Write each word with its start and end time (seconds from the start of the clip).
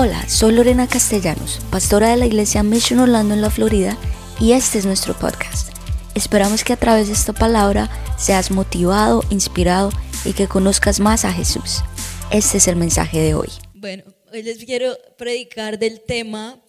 Hola, 0.00 0.28
soy 0.28 0.52
Lorena 0.52 0.86
Castellanos, 0.86 1.58
pastora 1.72 2.10
de 2.10 2.16
la 2.16 2.26
iglesia 2.26 2.62
Mission 2.62 3.00
Orlando 3.00 3.34
en 3.34 3.42
la 3.42 3.50
Florida, 3.50 3.98
y 4.38 4.52
este 4.52 4.78
es 4.78 4.86
nuestro 4.86 5.18
podcast. 5.18 5.72
Esperamos 6.14 6.62
que 6.62 6.72
a 6.72 6.76
través 6.76 7.08
de 7.08 7.14
esta 7.14 7.32
palabra 7.32 7.90
seas 8.16 8.52
motivado, 8.52 9.24
inspirado 9.28 9.90
y 10.24 10.34
que 10.34 10.46
conozcas 10.46 11.00
más 11.00 11.24
a 11.24 11.32
Jesús. 11.32 11.82
Este 12.30 12.58
es 12.58 12.68
el 12.68 12.76
mensaje 12.76 13.18
de 13.18 13.34
hoy. 13.34 13.48
Bueno, 13.74 14.04
hoy 14.32 14.44
les 14.44 14.64
quiero 14.64 14.96
predicar 15.16 15.80
del 15.80 16.00
tema 16.02 16.62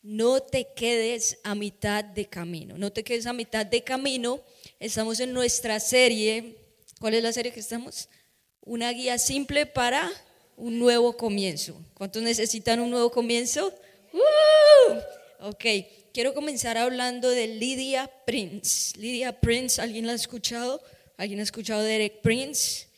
no 0.00 0.38
te 0.38 0.68
quedes 0.76 1.40
a 1.42 1.56
mitad 1.56 2.04
de 2.04 2.26
camino. 2.26 2.78
No 2.78 2.92
te 2.92 3.02
quedes 3.02 3.26
a 3.26 3.32
mitad 3.32 3.66
de 3.66 3.82
camino. 3.82 4.40
Estamos 4.78 5.18
en 5.18 5.32
nuestra 5.32 5.80
serie. 5.80 6.54
¿Cuál 7.00 7.14
es 7.14 7.24
la 7.24 7.32
serie 7.32 7.50
que 7.50 7.58
estamos? 7.58 8.08
Una 8.60 8.92
guía 8.92 9.18
simple 9.18 9.66
para 9.66 10.08
un 10.58 10.78
nuevo 10.78 11.16
comienzo. 11.16 11.80
¿Cuántos 11.94 12.22
necesitan 12.22 12.80
un 12.80 12.90
nuevo 12.90 13.10
comienzo? 13.10 13.72
¡Uh! 14.12 15.48
Ok, 15.48 15.64
quiero 16.12 16.34
comenzar 16.34 16.76
hablando 16.76 17.30
de 17.30 17.46
Lydia 17.46 18.10
Prince. 18.26 18.98
Lydia 18.98 19.40
Prince, 19.40 19.80
¿alguien 19.80 20.06
la 20.06 20.12
ha 20.12 20.16
escuchado? 20.16 20.82
¿Alguien 21.16 21.38
ha 21.40 21.44
escuchado 21.44 21.82
de 21.82 21.92
Derek 21.92 22.20
Prince? 22.22 22.88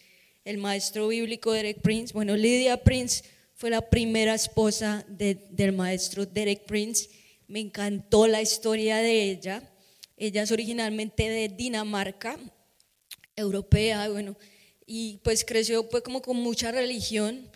El 0.44 0.56
maestro 0.56 1.08
bíblico 1.08 1.52
Derek 1.52 1.82
Prince. 1.82 2.14
Bueno, 2.14 2.34
Lydia 2.34 2.78
Prince 2.78 3.24
fue 3.54 3.68
la 3.68 3.90
primera 3.90 4.34
esposa 4.34 5.04
del 5.06 5.72
maestro 5.72 6.24
Derek 6.24 6.64
Prince. 6.64 7.10
Me 7.46 7.60
encantó 7.60 8.26
la 8.26 8.40
historia 8.40 8.96
de 8.96 9.30
ella. 9.30 9.62
Ella 10.16 10.42
es 10.42 10.50
originalmente 10.50 11.28
de 11.28 11.48
Dinamarca, 11.48 12.38
europea, 13.36 14.08
bueno, 14.08 14.36
y 14.86 15.18
pues 15.18 15.44
creció 15.44 15.88
pues 15.88 16.02
como 16.02 16.20
con 16.20 16.36
mucha 16.36 16.72
religión, 16.72 17.49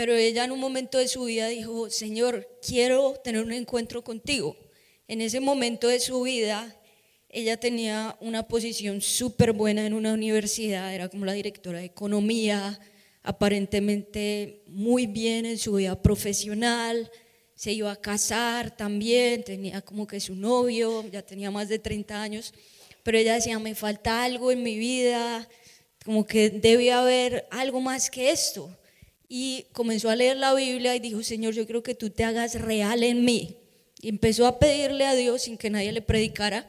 pero 0.00 0.16
ella 0.16 0.44
en 0.44 0.52
un 0.52 0.60
momento 0.60 0.96
de 0.96 1.08
su 1.08 1.24
vida 1.24 1.48
dijo, 1.48 1.90
Señor, 1.90 2.48
quiero 2.66 3.20
tener 3.22 3.42
un 3.44 3.52
encuentro 3.52 4.02
contigo. 4.02 4.56
En 5.06 5.20
ese 5.20 5.40
momento 5.40 5.88
de 5.88 6.00
su 6.00 6.22
vida, 6.22 6.74
ella 7.28 7.60
tenía 7.60 8.16
una 8.18 8.48
posición 8.48 9.02
súper 9.02 9.52
buena 9.52 9.84
en 9.84 9.92
una 9.92 10.14
universidad, 10.14 10.94
era 10.94 11.10
como 11.10 11.26
la 11.26 11.34
directora 11.34 11.80
de 11.80 11.84
economía, 11.84 12.80
aparentemente 13.22 14.62
muy 14.68 15.04
bien 15.04 15.44
en 15.44 15.58
su 15.58 15.74
vida 15.74 16.00
profesional, 16.00 17.10
se 17.54 17.72
iba 17.72 17.92
a 17.92 18.00
casar 18.00 18.74
también, 18.74 19.44
tenía 19.44 19.82
como 19.82 20.06
que 20.06 20.18
su 20.18 20.34
novio, 20.34 21.04
ya 21.12 21.20
tenía 21.20 21.50
más 21.50 21.68
de 21.68 21.78
30 21.78 22.22
años, 22.22 22.54
pero 23.02 23.18
ella 23.18 23.34
decía, 23.34 23.58
me 23.58 23.74
falta 23.74 24.22
algo 24.22 24.50
en 24.50 24.62
mi 24.62 24.78
vida, 24.78 25.46
como 26.06 26.24
que 26.26 26.48
debe 26.48 26.90
haber 26.90 27.46
algo 27.50 27.82
más 27.82 28.08
que 28.08 28.30
esto. 28.30 28.74
Y 29.32 29.66
comenzó 29.70 30.10
a 30.10 30.16
leer 30.16 30.36
la 30.36 30.52
Biblia 30.54 30.96
y 30.96 30.98
dijo, 30.98 31.22
Señor, 31.22 31.54
yo 31.54 31.64
creo 31.64 31.84
que 31.84 31.94
tú 31.94 32.10
te 32.10 32.24
hagas 32.24 32.60
real 32.60 33.04
en 33.04 33.24
mí. 33.24 33.58
Y 34.02 34.08
empezó 34.08 34.44
a 34.44 34.58
pedirle 34.58 35.06
a 35.06 35.14
Dios 35.14 35.42
sin 35.42 35.56
que 35.56 35.70
nadie 35.70 35.92
le 35.92 36.02
predicara. 36.02 36.68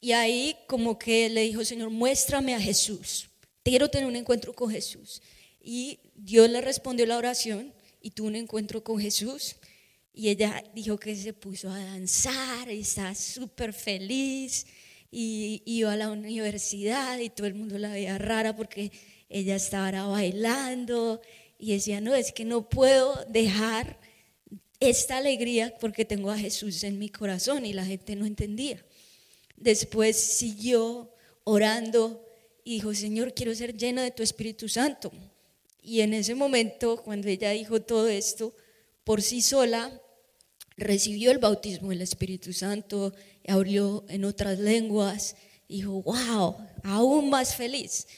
Y 0.00 0.12
ahí 0.12 0.54
como 0.68 0.96
que 0.96 1.28
le 1.28 1.40
dijo, 1.40 1.64
Señor, 1.64 1.90
muéstrame 1.90 2.54
a 2.54 2.60
Jesús. 2.60 3.30
Quiero 3.64 3.88
tener 3.88 4.06
un 4.06 4.14
encuentro 4.14 4.52
con 4.52 4.70
Jesús. 4.70 5.22
Y 5.60 5.98
Dios 6.14 6.48
le 6.48 6.60
respondió 6.60 7.04
la 7.04 7.18
oración 7.18 7.74
y 8.00 8.12
tuvo 8.12 8.28
un 8.28 8.36
encuentro 8.36 8.84
con 8.84 9.00
Jesús. 9.00 9.56
Y 10.14 10.28
ella 10.28 10.62
dijo 10.76 10.98
que 10.98 11.16
se 11.16 11.32
puso 11.32 11.68
a 11.68 11.84
danzar 11.84 12.70
y 12.70 12.82
estaba 12.82 13.16
súper 13.16 13.72
feliz 13.72 14.66
y 15.10 15.64
iba 15.66 15.92
a 15.92 15.96
la 15.96 16.12
universidad 16.12 17.18
y 17.18 17.28
todo 17.28 17.48
el 17.48 17.54
mundo 17.54 17.76
la 17.76 17.88
veía 17.88 18.18
rara 18.18 18.54
porque 18.54 18.92
ella 19.28 19.56
estaba 19.56 20.06
bailando 20.06 21.20
y 21.62 21.74
decía, 21.74 22.00
no, 22.00 22.12
es 22.16 22.32
que 22.32 22.44
no 22.44 22.68
puedo 22.68 23.24
dejar 23.28 23.96
esta 24.80 25.18
alegría 25.18 25.72
porque 25.78 26.04
tengo 26.04 26.32
a 26.32 26.36
Jesús 26.36 26.82
en 26.82 26.98
mi 26.98 27.08
corazón 27.08 27.64
y 27.64 27.72
la 27.72 27.86
gente 27.86 28.16
no 28.16 28.26
entendía. 28.26 28.84
Después 29.54 30.16
siguió 30.16 31.14
orando 31.44 32.26
y 32.64 32.74
dijo, 32.74 32.92
Señor, 32.96 33.32
quiero 33.32 33.54
ser 33.54 33.76
llena 33.76 34.02
de 34.02 34.10
tu 34.10 34.24
Espíritu 34.24 34.68
Santo. 34.68 35.12
Y 35.80 36.00
en 36.00 36.14
ese 36.14 36.34
momento, 36.34 37.00
cuando 37.00 37.28
ella 37.28 37.50
dijo 37.50 37.80
todo 37.80 38.08
esto, 38.08 38.52
por 39.04 39.22
sí 39.22 39.40
sola, 39.40 40.02
recibió 40.76 41.30
el 41.30 41.38
bautismo 41.38 41.90
del 41.90 42.02
Espíritu 42.02 42.52
Santo, 42.52 43.14
abrió 43.46 44.04
en 44.08 44.24
otras 44.24 44.58
lenguas, 44.58 45.36
dijo, 45.68 46.02
wow, 46.02 46.56
aún 46.82 47.30
más 47.30 47.54
feliz. 47.54 48.08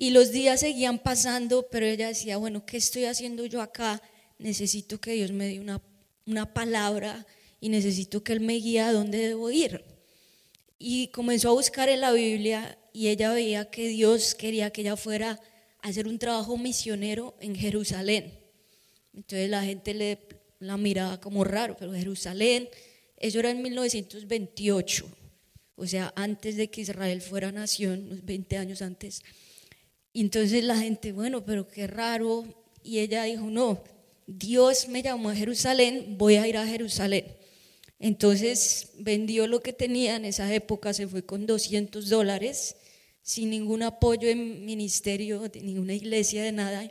Y 0.00 0.12
los 0.12 0.32
días 0.32 0.60
seguían 0.60 0.98
pasando, 0.98 1.68
pero 1.70 1.84
ella 1.84 2.08
decía, 2.08 2.38
bueno, 2.38 2.64
¿qué 2.64 2.78
estoy 2.78 3.04
haciendo 3.04 3.44
yo 3.44 3.60
acá? 3.60 4.00
Necesito 4.38 4.98
que 4.98 5.12
Dios 5.12 5.30
me 5.30 5.46
dé 5.46 5.60
una, 5.60 5.82
una 6.24 6.54
palabra 6.54 7.26
y 7.60 7.68
necesito 7.68 8.24
que 8.24 8.32
Él 8.32 8.40
me 8.40 8.54
guíe 8.54 8.80
a 8.80 8.94
dónde 8.94 9.18
debo 9.18 9.50
ir. 9.50 9.84
Y 10.78 11.08
comenzó 11.08 11.50
a 11.50 11.52
buscar 11.52 11.90
en 11.90 12.00
la 12.00 12.12
Biblia 12.12 12.78
y 12.94 13.08
ella 13.08 13.30
veía 13.34 13.70
que 13.70 13.88
Dios 13.88 14.34
quería 14.34 14.70
que 14.70 14.80
ella 14.80 14.96
fuera 14.96 15.38
a 15.82 15.88
hacer 15.88 16.08
un 16.08 16.18
trabajo 16.18 16.56
misionero 16.56 17.36
en 17.38 17.54
Jerusalén. 17.54 18.32
Entonces 19.12 19.50
la 19.50 19.64
gente 19.64 19.92
le, 19.92 20.18
la 20.60 20.78
miraba 20.78 21.20
como 21.20 21.44
raro, 21.44 21.76
pero 21.78 21.92
Jerusalén, 21.92 22.70
eso 23.18 23.38
era 23.38 23.50
en 23.50 23.60
1928, 23.60 25.06
o 25.76 25.86
sea, 25.86 26.10
antes 26.16 26.56
de 26.56 26.70
que 26.70 26.80
Israel 26.80 27.20
fuera 27.20 27.52
nación, 27.52 28.06
unos 28.06 28.24
20 28.24 28.56
años 28.56 28.80
antes. 28.80 29.22
Y 30.12 30.22
entonces 30.22 30.64
la 30.64 30.76
gente, 30.76 31.12
bueno, 31.12 31.44
pero 31.44 31.68
qué 31.68 31.86
raro. 31.86 32.44
Y 32.82 32.98
ella 32.98 33.24
dijo, 33.24 33.44
no, 33.44 33.82
Dios 34.26 34.88
me 34.88 35.02
llamó 35.02 35.30
a 35.30 35.34
Jerusalén, 35.34 36.16
voy 36.18 36.36
a 36.36 36.46
ir 36.46 36.56
a 36.56 36.66
Jerusalén. 36.66 37.24
Entonces 37.98 38.90
vendió 38.98 39.46
lo 39.46 39.60
que 39.60 39.72
tenía 39.72 40.16
en 40.16 40.24
esa 40.24 40.52
época, 40.54 40.94
se 40.94 41.06
fue 41.06 41.22
con 41.22 41.46
200 41.46 42.08
dólares, 42.08 42.76
sin 43.22 43.50
ningún 43.50 43.82
apoyo 43.82 44.28
en 44.28 44.64
ministerio, 44.64 45.48
de 45.48 45.60
ninguna 45.60 45.92
iglesia, 45.92 46.42
de 46.42 46.52
nada, 46.52 46.90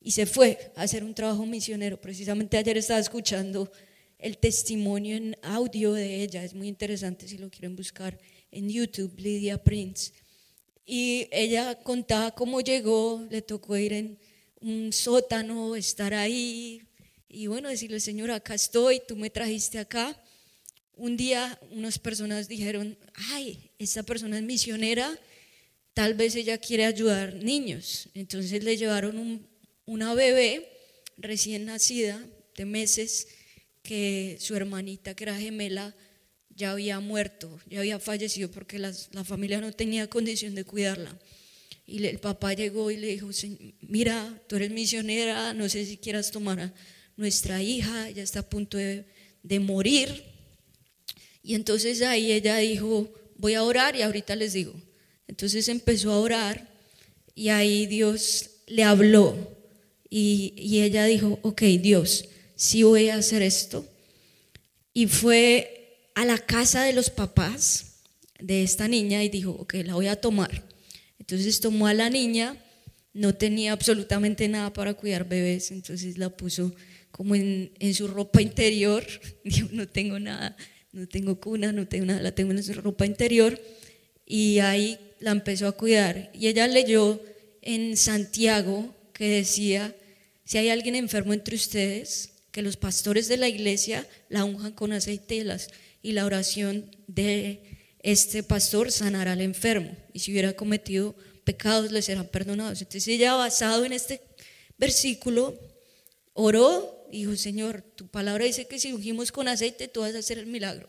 y 0.00 0.10
se 0.10 0.26
fue 0.26 0.72
a 0.74 0.82
hacer 0.82 1.04
un 1.04 1.14
trabajo 1.14 1.46
misionero. 1.46 2.00
Precisamente 2.00 2.56
ayer 2.56 2.76
estaba 2.76 2.98
escuchando 2.98 3.70
el 4.18 4.38
testimonio 4.38 5.16
en 5.16 5.36
audio 5.42 5.92
de 5.92 6.22
ella, 6.22 6.42
es 6.42 6.54
muy 6.54 6.68
interesante 6.68 7.28
si 7.28 7.38
lo 7.38 7.48
quieren 7.48 7.76
buscar 7.76 8.18
en 8.50 8.68
YouTube, 8.68 9.12
Lydia 9.18 9.62
Prince. 9.62 10.12
Y 10.84 11.28
ella 11.30 11.82
contaba 11.82 12.32
cómo 12.32 12.60
llegó, 12.60 13.26
le 13.30 13.42
tocó 13.42 13.76
ir 13.76 13.92
en 13.92 14.18
un 14.60 14.92
sótano, 14.92 15.76
estar 15.76 16.14
ahí 16.14 16.82
y 17.34 17.46
bueno, 17.46 17.70
decirle, 17.70 17.98
Señor, 17.98 18.30
acá 18.30 18.54
estoy, 18.54 19.00
tú 19.08 19.16
me 19.16 19.30
trajiste 19.30 19.78
acá. 19.78 20.14
Un 20.94 21.16
día 21.16 21.58
unas 21.70 21.98
personas 21.98 22.46
dijeron, 22.46 22.98
ay, 23.30 23.70
esta 23.78 24.02
persona 24.02 24.36
es 24.36 24.42
misionera, 24.44 25.18
tal 25.94 26.12
vez 26.12 26.34
ella 26.34 26.58
quiere 26.58 26.84
ayudar 26.84 27.34
niños. 27.36 28.10
Entonces 28.12 28.62
le 28.62 28.76
llevaron 28.76 29.48
una 29.86 30.12
bebé 30.12 30.68
recién 31.16 31.64
nacida 31.64 32.22
de 32.54 32.66
meses 32.66 33.28
que 33.82 34.36
su 34.38 34.54
hermanita, 34.54 35.14
que 35.14 35.24
era 35.24 35.38
gemela, 35.38 35.96
ya 36.56 36.72
había 36.72 37.00
muerto, 37.00 37.58
ya 37.68 37.80
había 37.80 37.98
fallecido 37.98 38.50
porque 38.50 38.78
la, 38.78 38.92
familia 39.24 39.60
no 39.60 39.72
tenía 39.72 40.08
condición 40.08 40.54
de 40.54 40.64
cuidarla. 40.64 41.18
Y 41.86 42.04
el 42.06 42.18
papá 42.18 42.54
llegó 42.54 42.90
y 42.90 42.96
le 42.96 43.08
dijo, 43.08 43.30
mira, 43.80 44.40
tú 44.48 44.56
eres 44.56 44.70
misionera, 44.70 45.52
no 45.52 45.68
sé 45.68 45.84
si 45.84 45.96
quieras 45.96 46.30
tomar 46.30 46.60
a 46.60 46.74
nuestra 47.16 47.62
hija, 47.62 48.08
ya 48.10 48.22
está 48.22 48.40
a 48.40 48.48
punto 48.48 48.78
de, 48.78 49.04
de 49.42 49.60
morir. 49.60 50.24
Y 51.42 51.54
entonces 51.54 52.02
ahí 52.02 52.32
ella 52.32 52.56
dijo, 52.58 53.12
voy 53.36 53.54
a 53.54 53.64
orar 53.64 53.96
y 53.96 54.02
ahorita 54.02 54.36
les 54.36 54.52
digo. 54.52 54.74
Entonces 55.26 55.68
empezó 55.68 56.12
a 56.12 56.20
orar 56.20 56.68
y 57.34 57.48
ahí 57.48 57.86
Dios 57.86 58.50
le 58.66 58.84
habló 58.84 59.36
y, 60.08 60.54
y 60.56 60.82
ella 60.82 61.04
dijo, 61.06 61.38
ok, 61.42 61.62
Dios, 61.80 62.26
sí 62.54 62.84
voy 62.84 63.08
a 63.08 63.16
hacer 63.16 63.42
esto. 63.42 63.84
Y 64.94 65.06
fue 65.06 65.81
a 66.14 66.24
la 66.24 66.38
casa 66.38 66.84
de 66.84 66.92
los 66.92 67.10
papás 67.10 67.92
de 68.38 68.62
esta 68.62 68.88
niña 68.88 69.22
y 69.22 69.28
dijo, 69.28 69.52
ok, 69.52 69.74
la 69.84 69.94
voy 69.94 70.08
a 70.08 70.20
tomar. 70.20 70.64
Entonces 71.18 71.60
tomó 71.60 71.86
a 71.86 71.94
la 71.94 72.10
niña, 72.10 72.56
no 73.14 73.34
tenía 73.34 73.72
absolutamente 73.72 74.48
nada 74.48 74.72
para 74.72 74.94
cuidar 74.94 75.28
bebés, 75.28 75.70
entonces 75.70 76.18
la 76.18 76.30
puso 76.30 76.74
como 77.10 77.34
en, 77.34 77.70
su 77.94 78.08
ropa 78.08 78.42
interior, 78.42 79.04
dijo, 79.44 79.68
no 79.72 79.86
tengo 79.86 80.18
nada, 80.18 80.56
no 80.92 81.06
tengo 81.06 81.38
cuna, 81.38 81.72
no 81.72 81.86
tengo 81.86 82.06
nada, 82.06 82.20
la 82.22 82.34
tengo 82.34 82.52
en 82.52 82.62
su 82.62 82.72
ropa 82.74 83.06
interior, 83.06 83.60
y 84.26 84.58
ahí 84.60 84.98
la 85.20 85.30
empezó 85.30 85.68
a 85.68 85.72
cuidar. 85.72 86.30
Y 86.34 86.48
ella 86.48 86.66
leyó 86.66 87.22
en 87.60 87.96
Santiago 87.96 88.94
que 89.12 89.28
decía, 89.28 89.94
si 90.44 90.58
hay 90.58 90.70
alguien 90.70 90.96
enfermo 90.96 91.32
entre 91.32 91.54
ustedes, 91.54 92.32
que 92.50 92.62
los 92.62 92.76
pastores 92.76 93.28
de 93.28 93.38
la 93.38 93.48
iglesia 93.48 94.06
la 94.28 94.44
unjan 94.44 94.72
con 94.72 94.92
aceite 94.92 95.42
las 95.44 95.70
y 96.02 96.12
la 96.12 96.26
oración 96.26 96.90
de 97.06 97.62
este 98.00 98.42
pastor 98.42 98.90
sanará 98.90 99.32
al 99.32 99.40
enfermo. 99.40 99.96
Y 100.12 100.18
si 100.18 100.32
hubiera 100.32 100.54
cometido 100.54 101.14
pecados, 101.44 101.92
le 101.92 102.02
serán 102.02 102.28
perdonados. 102.28 102.80
Entonces 102.80 103.08
ella, 103.08 103.34
basado 103.34 103.84
en 103.84 103.92
este 103.92 104.20
versículo, 104.78 105.58
oró 106.34 107.06
y 107.10 107.20
dijo, 107.20 107.36
Señor, 107.36 107.82
tu 107.94 108.08
palabra 108.08 108.44
dice 108.44 108.66
que 108.66 108.78
si 108.78 108.92
ungimos 108.92 109.30
con 109.30 109.48
aceite, 109.48 109.88
tú 109.88 110.00
vas 110.00 110.14
a 110.14 110.18
hacer 110.18 110.38
el 110.38 110.46
milagro. 110.46 110.88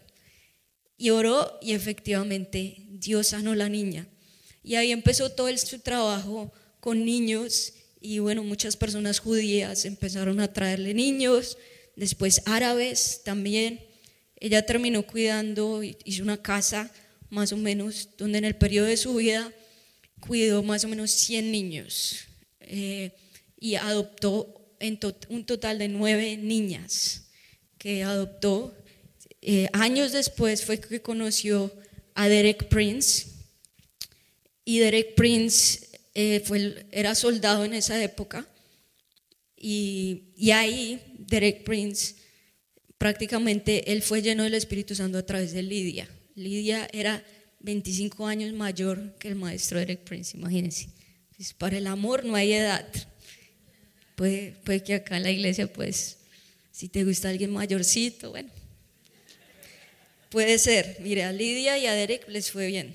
Y 0.98 1.10
oró 1.12 1.59
y 1.62 1.74
efectivamente 1.74 2.86
Dios 2.89 3.27
sanó 3.27 3.56
la 3.56 3.69
niña. 3.69 4.07
Y 4.63 4.75
ahí 4.75 4.92
empezó 4.92 5.30
todo 5.30 5.56
su 5.57 5.80
trabajo 5.80 6.51
con 6.80 7.06
niños 7.06 7.74
y 8.00 8.19
bueno, 8.19 8.44
muchas 8.44 8.75
personas 8.75 9.19
judías 9.19 9.86
empezaron 9.86 10.42
a 10.42 10.51
traerle 10.51 10.94
niños, 10.94 11.57
después 11.95 12.42
árabes 12.45 13.21
también. 13.24 13.80
Ella 14.44 14.66
terminó 14.66 15.04
cuidando, 15.04 15.81
hizo 15.84 16.22
una 16.22 16.36
casa 16.36 16.92
más 17.30 17.54
o 17.54 17.57
menos, 17.57 18.10
donde 18.18 18.40
en 18.40 18.44
el 18.44 18.57
periodo 18.57 18.88
de 18.88 18.98
su 18.98 19.16
vida 19.16 19.50
cuidó 20.19 20.62
más 20.63 20.84
o 20.84 20.90
menos 20.90 21.12
100 21.12 21.50
niños 21.50 22.25
eh, 22.60 23.13
y 23.57 23.75
adoptó 23.75 24.75
en 24.81 25.00
un 25.30 25.45
total 25.45 25.80
de 25.80 25.88
nueve 25.88 26.36
niñas 26.36 27.30
que 27.78 28.04
adoptó. 28.04 28.75
Eh, 29.42 29.69
años 29.72 30.12
después 30.12 30.66
fue 30.66 30.78
que 30.78 31.01
conoció 31.01 31.72
a 32.13 32.28
Derek 32.28 32.68
Prince 32.68 33.30
y 34.66 34.80
Derek 34.80 35.16
Prince 35.16 35.88
eh, 36.16 36.44
fue, 36.45 36.86
era 36.92 37.16
soldado 37.16 37.63
en 37.63 37.75
esa 37.75 38.04
época 38.04 38.45
y, 39.56 40.34
y, 40.36 40.51
ahí 40.51 41.01
Derek 41.18 41.63
Prince 41.63 42.22
prácticamente 43.03 43.91
él 43.91 44.01
fue 44.01 44.21
lleno 44.21 44.44
del 44.44 44.53
Espíritu 44.53 44.95
Santo 44.95 45.17
a 45.17 45.25
través 45.25 45.51
de 45.51 45.61
Lidia. 45.61 46.07
Lidia 46.35 46.88
era 46.94 47.21
25 47.59 48.25
años 48.25 48.53
mayor 48.53 49.17
que 49.19 49.27
el 49.27 49.35
maestro 49.35 49.77
Derek 49.77 50.05
Prince, 50.05 50.38
imagínense. 50.38 50.88
Pues, 51.35 51.53
para 51.53 51.77
el 51.77 51.88
amor 51.88 52.23
no 52.23 52.33
hay 52.33 52.53
edad. 52.53 52.88
Puede, 54.15 54.53
puede 54.63 54.83
que 54.83 54.94
acá 54.94 55.17
en 55.17 55.23
la 55.23 55.31
iglesia, 55.31 55.67
pues, 55.67 56.15
si 56.71 56.88
te 56.88 57.03
gusta 57.03 57.27
alguien 57.27 57.51
mayorcito, 57.51 58.29
bueno, 58.29 58.50
puede 60.29 60.57
ser. 60.57 60.95
Mire, 61.01 61.25
a 61.25 61.33
Lidia 61.33 61.77
y 61.77 61.88
a 61.88 61.95
Derek 61.95 62.29
les 62.29 62.51
fue 62.51 62.67
bien. 62.67 62.94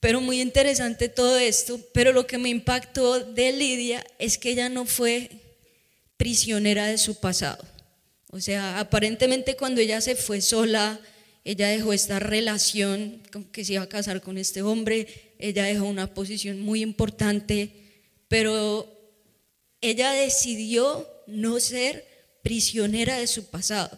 Pero 0.00 0.20
muy 0.20 0.40
interesante 0.40 1.08
todo 1.08 1.38
esto, 1.38 1.80
pero 1.94 2.10
lo 2.10 2.26
que 2.26 2.38
me 2.38 2.48
impactó 2.48 3.20
de 3.20 3.52
Lidia 3.52 4.04
es 4.18 4.36
que 4.36 4.50
ella 4.50 4.68
no 4.68 4.84
fue 4.84 5.30
prisionera 6.16 6.88
de 6.88 6.98
su 6.98 7.20
pasado. 7.20 7.75
O 8.30 8.40
sea, 8.40 8.80
aparentemente 8.80 9.56
cuando 9.56 9.80
ella 9.80 10.00
se 10.00 10.16
fue 10.16 10.40
sola, 10.40 11.00
ella 11.44 11.68
dejó 11.68 11.92
esta 11.92 12.18
relación, 12.18 13.22
que 13.52 13.64
se 13.64 13.74
iba 13.74 13.82
a 13.82 13.88
casar 13.88 14.20
con 14.20 14.36
este 14.36 14.62
hombre, 14.62 15.06
ella 15.38 15.64
dejó 15.64 15.84
una 15.84 16.12
posición 16.12 16.60
muy 16.60 16.82
importante, 16.82 17.70
pero 18.28 18.92
ella 19.80 20.10
decidió 20.12 21.08
no 21.26 21.60
ser 21.60 22.04
prisionera 22.42 23.18
de 23.18 23.26
su 23.26 23.44
pasado. 23.46 23.96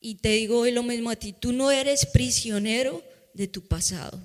Y 0.00 0.16
te 0.16 0.30
digo 0.30 0.60
hoy 0.60 0.70
lo 0.70 0.82
mismo 0.82 1.10
a 1.10 1.16
ti, 1.16 1.32
tú 1.32 1.52
no 1.52 1.70
eres 1.70 2.06
prisionero 2.06 3.02
de 3.32 3.48
tu 3.48 3.66
pasado. 3.66 4.20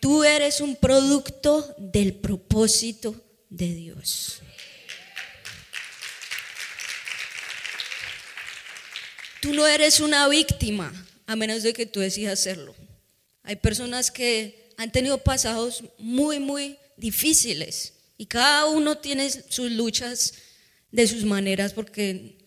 Tú 0.00 0.24
eres 0.24 0.60
un 0.60 0.76
producto 0.76 1.74
del 1.78 2.14
propósito 2.14 3.14
de 3.48 3.72
Dios. 3.74 4.40
Tú 9.44 9.52
no 9.52 9.66
eres 9.66 10.00
una 10.00 10.26
víctima 10.26 10.90
a 11.26 11.36
menos 11.36 11.62
de 11.62 11.74
que 11.74 11.84
tú 11.84 12.00
decidas 12.00 12.40
hacerlo. 12.40 12.74
Hay 13.42 13.56
personas 13.56 14.10
que 14.10 14.70
han 14.78 14.90
tenido 14.90 15.18
pasados 15.18 15.84
muy, 15.98 16.38
muy 16.38 16.78
difíciles 16.96 17.92
y 18.16 18.24
cada 18.24 18.64
uno 18.64 18.96
tiene 18.96 19.28
sus 19.28 19.70
luchas 19.70 20.32
de 20.90 21.06
sus 21.06 21.26
maneras 21.26 21.74
porque 21.74 22.38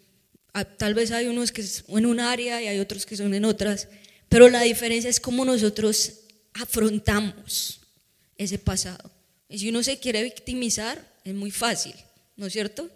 ah, 0.53 0.65
tal 0.65 0.95
vez 0.95 1.11
hay 1.11 1.27
unos 1.27 1.51
que 1.51 1.61
son 1.61 1.99
en 1.99 2.07
un 2.07 2.19
área 2.19 2.63
y 2.63 2.67
hay 2.67 2.79
otros 2.79 3.05
que 3.05 3.15
son 3.15 3.35
en 3.35 3.45
otras, 3.45 3.89
pero 4.27 4.49
la 4.49 4.63
diferencia 4.63 5.07
es 5.07 5.19
cómo 5.19 5.45
nosotros 5.45 6.21
afrontamos 6.53 7.79
ese 8.39 8.57
pasado. 8.57 9.11
Y 9.49 9.59
si 9.59 9.69
uno 9.69 9.83
se 9.83 9.99
quiere 9.99 10.23
victimizar, 10.23 11.07
es 11.23 11.35
muy 11.35 11.51
fácil, 11.51 11.93
¿no 12.37 12.47
es 12.47 12.53
cierto? 12.53 12.89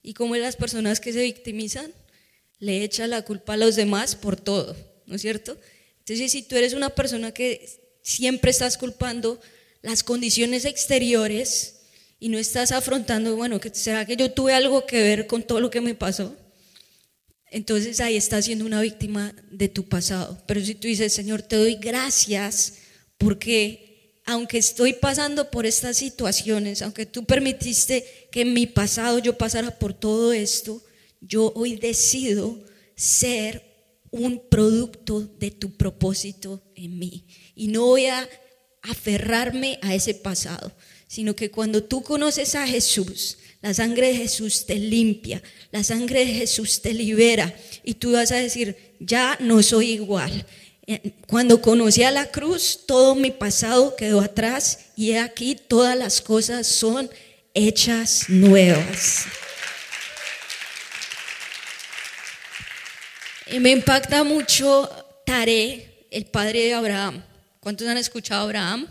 Y 0.00 0.14
como 0.14 0.36
las 0.36 0.54
personas 0.54 1.00
que 1.00 1.12
se 1.12 1.22
victimizan, 1.22 1.92
le 2.62 2.84
echan 2.84 3.10
la 3.10 3.22
culpa 3.22 3.54
a 3.54 3.56
los 3.56 3.74
demás 3.74 4.14
por 4.14 4.36
todo, 4.36 4.76
¿no 5.06 5.16
es 5.16 5.22
cierto? 5.22 5.58
Entonces, 5.98 6.30
si 6.30 6.42
tú 6.42 6.54
eres 6.54 6.74
una 6.74 6.90
persona 6.90 7.32
que 7.32 7.68
siempre 8.02 8.52
estás 8.52 8.78
culpando 8.78 9.40
las 9.80 10.04
condiciones 10.04 10.64
exteriores 10.64 11.80
y 12.20 12.28
no 12.28 12.38
estás 12.38 12.70
afrontando, 12.70 13.34
bueno, 13.34 13.58
¿será 13.72 14.06
que 14.06 14.14
yo 14.14 14.30
tuve 14.30 14.54
algo 14.54 14.86
que 14.86 15.02
ver 15.02 15.26
con 15.26 15.42
todo 15.42 15.58
lo 15.58 15.70
que 15.70 15.80
me 15.80 15.96
pasó? 15.96 16.36
Entonces 17.50 17.98
ahí 17.98 18.16
estás 18.16 18.44
siendo 18.44 18.64
una 18.64 18.80
víctima 18.80 19.34
de 19.50 19.68
tu 19.68 19.88
pasado. 19.88 20.40
Pero 20.46 20.64
si 20.64 20.76
tú 20.76 20.86
dices, 20.86 21.12
Señor, 21.12 21.42
te 21.42 21.56
doy 21.56 21.74
gracias 21.74 22.74
porque 23.18 24.20
aunque 24.24 24.58
estoy 24.58 24.92
pasando 24.92 25.50
por 25.50 25.66
estas 25.66 25.96
situaciones, 25.96 26.80
aunque 26.82 27.06
tú 27.06 27.24
permitiste 27.24 28.28
que 28.30 28.42
en 28.42 28.54
mi 28.54 28.68
pasado 28.68 29.18
yo 29.18 29.36
pasara 29.36 29.80
por 29.80 29.94
todo 29.94 30.32
esto, 30.32 30.80
yo 31.22 31.52
hoy 31.54 31.76
decido 31.76 32.58
ser 32.94 33.62
un 34.10 34.42
producto 34.50 35.20
de 35.20 35.50
tu 35.50 35.76
propósito 35.76 36.62
en 36.74 36.98
mí. 36.98 37.24
Y 37.54 37.68
no 37.68 37.86
voy 37.86 38.06
a 38.06 38.28
aferrarme 38.82 39.78
a 39.80 39.94
ese 39.94 40.14
pasado, 40.14 40.72
sino 41.06 41.34
que 41.34 41.50
cuando 41.50 41.82
tú 41.82 42.02
conoces 42.02 42.54
a 42.54 42.66
Jesús, 42.66 43.38
la 43.62 43.72
sangre 43.72 44.08
de 44.08 44.16
Jesús 44.16 44.66
te 44.66 44.74
limpia, 44.74 45.42
la 45.70 45.84
sangre 45.84 46.26
de 46.26 46.34
Jesús 46.34 46.82
te 46.82 46.92
libera 46.92 47.54
y 47.84 47.94
tú 47.94 48.12
vas 48.12 48.32
a 48.32 48.36
decir, 48.36 48.76
ya 48.98 49.38
no 49.40 49.62
soy 49.62 49.92
igual, 49.92 50.44
eh, 50.86 51.12
cuando 51.28 51.62
conocí 51.62 52.02
a 52.02 52.10
la 52.10 52.30
cruz, 52.30 52.80
todo 52.86 53.14
mi 53.14 53.30
pasado 53.30 53.94
quedó 53.94 54.20
atrás 54.20 54.86
y 54.96 55.12
aquí 55.12 55.56
todas 55.56 55.96
las 55.96 56.20
cosas 56.20 56.66
son 56.66 57.08
hechas 57.54 58.28
nuevas. 58.28 59.26
Me 63.60 63.70
impacta 63.70 64.24
mucho 64.24 64.88
Tare, 65.26 66.06
el 66.10 66.26
padre 66.26 66.64
de 66.64 66.74
Abraham. 66.74 67.22
¿Cuántos 67.60 67.86
han 67.86 67.98
escuchado 67.98 68.40
a 68.40 68.44
Abraham? 68.44 68.88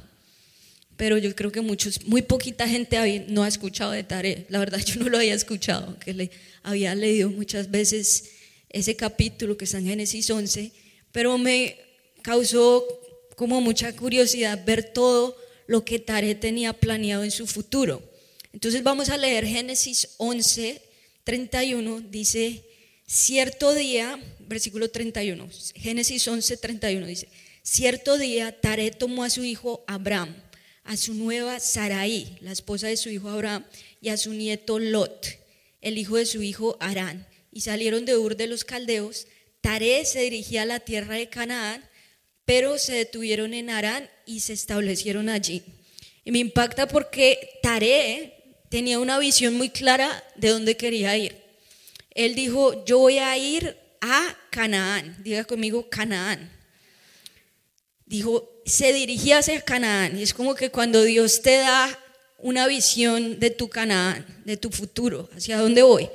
Pero 0.97 1.17
yo 1.17 1.35
creo 1.35 1.51
que 1.51 1.61
muchos, 1.61 2.05
muy 2.05 2.21
poquita 2.21 2.67
gente 2.67 3.25
no 3.27 3.43
ha 3.43 3.47
escuchado 3.47 3.91
de 3.91 4.03
Tare. 4.03 4.45
La 4.49 4.59
verdad 4.59 4.79
yo 4.85 4.99
no 4.99 5.09
lo 5.09 5.17
había 5.17 5.33
escuchado, 5.33 5.97
que 5.99 6.13
le 6.13 6.31
había 6.63 6.93
leído 6.95 7.29
muchas 7.29 7.71
veces 7.71 8.31
ese 8.69 8.95
capítulo 8.95 9.57
que 9.57 9.65
está 9.65 9.79
en 9.79 9.87
Génesis 9.87 10.29
11, 10.29 10.71
pero 11.11 11.37
me 11.37 11.77
causó 12.21 12.85
como 13.35 13.59
mucha 13.61 13.93
curiosidad 13.95 14.63
ver 14.63 14.93
todo 14.93 15.35
lo 15.67 15.83
que 15.83 15.99
Tare 15.99 16.35
tenía 16.35 16.73
planeado 16.73 17.23
en 17.23 17.31
su 17.31 17.47
futuro. 17.47 18.01
Entonces 18.53 18.83
vamos 18.83 19.09
a 19.09 19.17
leer 19.17 19.45
Génesis 19.45 20.09
11, 20.17 20.81
31, 21.23 22.01
dice, 22.01 22.63
cierto 23.07 23.73
día, 23.73 24.19
versículo 24.51 24.89
31, 24.89 25.49
Génesis 25.75 26.27
11, 26.27 26.57
31 26.57 27.07
dice, 27.07 27.27
cierto 27.63 28.17
día 28.17 28.59
Tare 28.61 28.91
tomó 28.91 29.23
a 29.23 29.29
su 29.29 29.43
hijo 29.43 29.83
Abraham, 29.87 30.35
a 30.83 30.95
su 30.97 31.13
nueva 31.13 31.59
Sarai, 31.59 32.37
la 32.41 32.51
esposa 32.51 32.87
de 32.87 32.97
su 32.97 33.09
hijo 33.09 33.29
Abraham, 33.29 33.65
y 33.99 34.09
a 34.09 34.17
su 34.17 34.33
nieto 34.33 34.79
Lot, 34.79 35.27
el 35.81 35.97
hijo 35.97 36.17
de 36.17 36.25
su 36.25 36.41
hijo 36.43 36.77
Arán, 36.79 37.27
y 37.51 37.61
salieron 37.61 38.05
de 38.05 38.17
Ur 38.17 38.37
de 38.37 38.47
los 38.47 38.63
Caldeos. 38.63 39.27
Tare 39.61 40.05
se 40.05 40.21
dirigía 40.21 40.61
a 40.61 40.65
la 40.65 40.79
tierra 40.79 41.15
de 41.15 41.29
Canaán 41.29 41.83
pero 42.45 42.77
se 42.77 42.93
detuvieron 42.93 43.53
en 43.53 43.69
Arán 43.69 44.09
y 44.25 44.41
se 44.41 44.51
establecieron 44.51 45.29
allí. 45.29 45.63
Y 46.25 46.31
me 46.31 46.39
impacta 46.39 46.85
porque 46.85 47.59
Tare 47.61 48.33
tenía 48.69 48.99
una 48.99 49.19
visión 49.19 49.53
muy 49.53 49.69
clara 49.69 50.23
de 50.35 50.49
dónde 50.49 50.75
quería 50.75 51.15
ir. 51.17 51.35
Él 52.13 52.35
dijo, 52.35 52.83
yo 52.83 52.99
voy 52.99 53.19
a 53.19 53.37
ir 53.37 53.77
a 54.01 54.35
Canaán. 54.49 55.15
Diga 55.23 55.43
conmigo, 55.45 55.89
Canaán. 55.89 56.51
Dijo, 58.05 58.49
se 58.65 58.91
dirigía 58.91 59.37
hacia 59.37 59.61
Canaán. 59.61 60.17
Y 60.17 60.23
es 60.23 60.33
como 60.33 60.55
que 60.55 60.69
cuando 60.69 61.03
Dios 61.03 61.41
te 61.41 61.57
da 61.57 61.97
una 62.39 62.67
visión 62.67 63.39
de 63.39 63.51
tu 63.51 63.69
Canaán, 63.69 64.25
de 64.43 64.57
tu 64.57 64.69
futuro, 64.71 65.29
hacia 65.35 65.57
dónde 65.57 65.83
voy. 65.83 66.09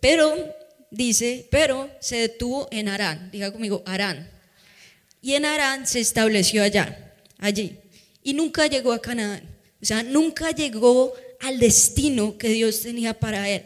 Pero, 0.00 0.54
dice, 0.90 1.46
pero 1.50 1.90
se 2.00 2.16
detuvo 2.16 2.68
en 2.70 2.88
Arán. 2.88 3.30
Diga 3.30 3.52
conmigo, 3.52 3.82
Arán 3.84 4.34
y 5.24 5.36
en 5.36 5.46
Arán 5.46 5.86
se 5.86 6.00
estableció 6.00 6.62
allá, 6.62 7.14
allí. 7.38 7.78
Y 8.22 8.34
nunca 8.34 8.66
llegó 8.66 8.92
a 8.92 9.00
Canaán. 9.00 9.42
O 9.80 9.86
sea, 9.86 10.02
nunca 10.02 10.50
llegó 10.50 11.14
al 11.40 11.58
destino 11.58 12.36
que 12.36 12.50
Dios 12.50 12.80
tenía 12.80 13.18
para 13.18 13.48
él. 13.48 13.64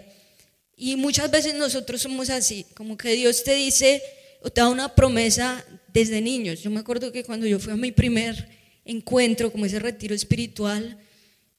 Y 0.80 0.94
muchas 0.94 1.28
veces 1.28 1.56
nosotros 1.56 2.00
somos 2.00 2.30
así, 2.30 2.64
como 2.74 2.96
que 2.96 3.10
Dios 3.10 3.42
te 3.42 3.56
dice 3.56 4.00
o 4.42 4.48
te 4.48 4.60
da 4.60 4.68
una 4.68 4.94
promesa 4.94 5.64
desde 5.92 6.20
niños. 6.20 6.62
Yo 6.62 6.70
me 6.70 6.78
acuerdo 6.78 7.10
que 7.10 7.24
cuando 7.24 7.48
yo 7.48 7.58
fui 7.58 7.72
a 7.72 7.76
mi 7.76 7.90
primer 7.90 8.48
encuentro, 8.84 9.50
como 9.50 9.66
ese 9.66 9.80
retiro 9.80 10.14
espiritual, 10.14 10.96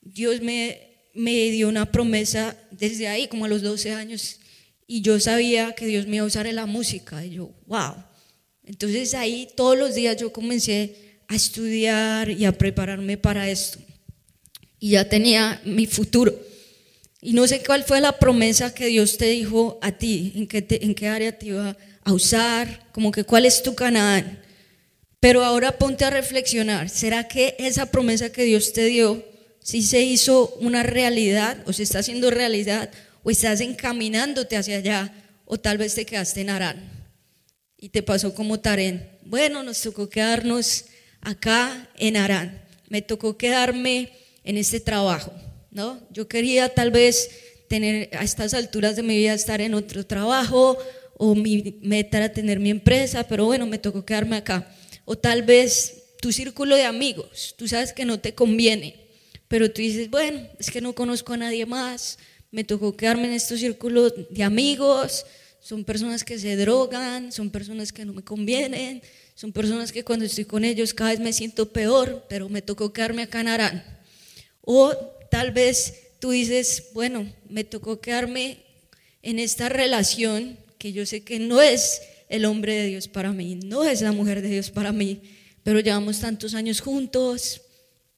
Dios 0.02 0.40
me, 0.40 0.80
me 1.14 1.52
dio 1.52 1.68
una 1.68 1.92
promesa 1.92 2.56
desde 2.72 3.10
ahí, 3.10 3.28
como 3.28 3.44
a 3.44 3.50
los 3.50 3.62
12 3.62 3.92
años, 3.92 4.40
y 4.88 5.02
yo 5.02 5.20
sabía 5.20 5.74
que 5.74 5.86
Dios 5.86 6.08
me 6.08 6.16
iba 6.16 6.24
a 6.24 6.28
usar 6.28 6.48
en 6.48 6.56
la 6.56 6.66
música. 6.66 7.26
Y 7.26 7.32
yo, 7.32 7.52
wow. 7.68 7.96
Entonces 8.64 9.14
ahí 9.16 9.50
todos 9.54 9.78
los 9.78 9.96
días 9.96 10.16
yo 10.16 10.32
comencé 10.32 10.96
a 11.28 11.36
estudiar 11.36 12.30
y 12.30 12.46
a 12.46 12.58
prepararme 12.58 13.18
para 13.18 13.50
esto. 13.50 13.80
Y 14.80 14.92
ya 14.92 15.10
tenía 15.10 15.62
mi 15.66 15.88
futuro. 15.88 16.49
Y 17.22 17.34
no 17.34 17.48
sé 17.48 17.62
cuál 17.64 17.84
fue 17.84 18.00
la 18.00 18.18
promesa 18.18 18.74
que 18.74 18.88
Dios 18.88 19.18
te 19.18 19.26
dijo 19.26 19.78
a 19.82 19.92
ti, 19.92 20.32
en 20.36 20.48
qué, 20.48 20.66
en 20.70 20.96
qué 20.96 21.08
área 21.08 21.38
te 21.38 21.48
iba 21.48 21.76
a 22.04 22.14
usar, 22.14 22.88
como 22.92 23.12
que 23.12 23.26
cuál 23.26 23.46
es 23.46 23.62
tu 23.62 23.76
Canaán. 23.76 24.40
Pero 25.20 25.44
ahora 25.44 25.78
ponte 25.78 26.06
a 26.06 26.10
reflexionar, 26.10 26.90
¿será 26.90 27.28
que 27.28 27.56
esa 27.60 27.88
promesa 27.88 28.32
que 28.32 28.44
Dios 28.44 28.72
te 28.72 28.86
dio, 28.86 29.26
si 29.62 29.82
se 29.82 30.02
hizo 30.02 30.56
una 30.62 30.84
realidad 30.84 31.62
o 31.66 31.74
se 31.74 31.84
está 31.84 32.00
haciendo 32.00 32.32
realidad 32.32 32.90
o 33.24 33.30
estás 33.30 33.60
encaminándote 33.60 34.56
hacia 34.56 34.78
allá 34.78 35.14
o 35.44 35.60
tal 35.60 35.78
vez 35.78 35.96
te 35.96 36.06
quedaste 36.06 36.42
en 36.42 36.50
Arán 36.50 36.90
y 37.78 37.90
te 37.90 38.02
pasó 38.02 38.34
como 38.34 38.62
Tarén? 38.62 39.10
Bueno, 39.24 39.62
nos 39.62 39.82
tocó 39.82 40.10
quedarnos 40.10 40.86
acá 41.20 41.90
en 41.98 42.16
Arán, 42.16 42.64
me 42.88 43.02
tocó 43.02 43.38
quedarme 43.38 44.14
en 44.46 44.56
este 44.56 44.80
trabajo, 44.80 45.34
¿no? 45.72 46.00
Yo 46.12 46.28
quería 46.28 46.70
tal 46.70 46.92
vez 46.92 47.30
tener 47.68 48.10
a 48.16 48.24
estas 48.24 48.54
alturas 48.54 48.96
de 48.96 49.04
mi 49.04 49.16
vida 49.18 49.34
estar 49.34 49.62
en 49.62 49.74
otro 49.74 50.06
trabajo 50.06 50.78
o 51.18 51.36
mi 51.36 51.78
meta 51.82 52.18
era 52.18 52.34
tener 52.34 52.60
mi 52.60 52.70
empresa, 52.70 53.28
pero 53.28 53.46
bueno, 53.46 53.66
me 53.68 53.78
tocó 53.78 54.06
quedarme 54.06 54.38
acá. 54.38 54.74
O 55.06 55.18
tal 55.18 55.44
vez 55.44 56.04
tu 56.22 56.32
círculo 56.32 56.76
de 56.76 56.84
amigos, 56.84 57.56
tú 57.58 57.68
sabes 57.68 57.94
que 57.94 58.06
no 58.06 58.20
te 58.20 58.34
conviene, 58.34 58.96
pero 59.48 59.72
tú 59.72 59.82
dices, 59.82 60.10
bueno, 60.10 60.42
es 60.60 60.72
que 60.72 60.82
no 60.82 60.94
conozco 60.94 61.34
a 61.34 61.38
nadie 61.38 61.66
más, 61.66 62.18
me 62.52 62.64
tocó 62.64 62.96
quedarme 62.96 63.26
en 63.26 63.34
estos 63.34 63.60
círculos 63.60 64.14
de 64.30 64.44
amigos, 64.44 65.26
son 65.60 65.84
personas 65.84 66.24
que 66.24 66.40
se 66.40 66.56
drogan, 66.56 67.32
son 67.32 67.50
personas 67.50 67.92
que 67.92 68.06
no 68.06 68.14
me 68.14 68.24
convienen, 68.24 69.02
son 69.36 69.52
personas 69.52 69.92
que 69.92 70.04
cuando 70.04 70.26
estoy 70.26 70.46
con 70.46 70.64
ellos 70.66 70.94
cada 70.94 71.12
vez 71.12 71.20
me 71.20 71.34
siento 71.34 71.70
peor, 71.70 72.26
pero 72.30 72.50
me 72.50 72.62
tocó 72.62 72.92
quedarme 72.92 73.24
acá 73.24 73.42
en 73.42 73.48
Arán. 73.50 74.00
O 74.62 74.94
tal 75.29 75.51
vez 75.51 75.93
tú 76.19 76.31
dices, 76.31 76.89
bueno, 76.93 77.31
me 77.50 77.63
tocó 77.63 78.01
quedarme 78.01 78.59
en 79.21 79.39
esta 79.39 79.69
relación 79.69 80.57
que 80.77 80.93
yo 80.93 81.05
sé 81.05 81.21
que 81.21 81.39
no 81.39 81.62
es 81.62 82.01
el 82.29 82.45
hombre 82.45 82.75
de 82.75 82.88
Dios 82.88 83.07
para 83.07 83.31
mí, 83.31 83.55
no 83.55 83.83
es 83.83 84.01
la 84.01 84.12
mujer 84.12 84.41
de 84.41 84.50
Dios 84.50 84.69
para 84.69 84.91
mí, 84.91 85.21
pero 85.63 85.79
llevamos 85.79 86.19
tantos 86.19 86.53
años 86.53 86.81
juntos, 86.81 87.62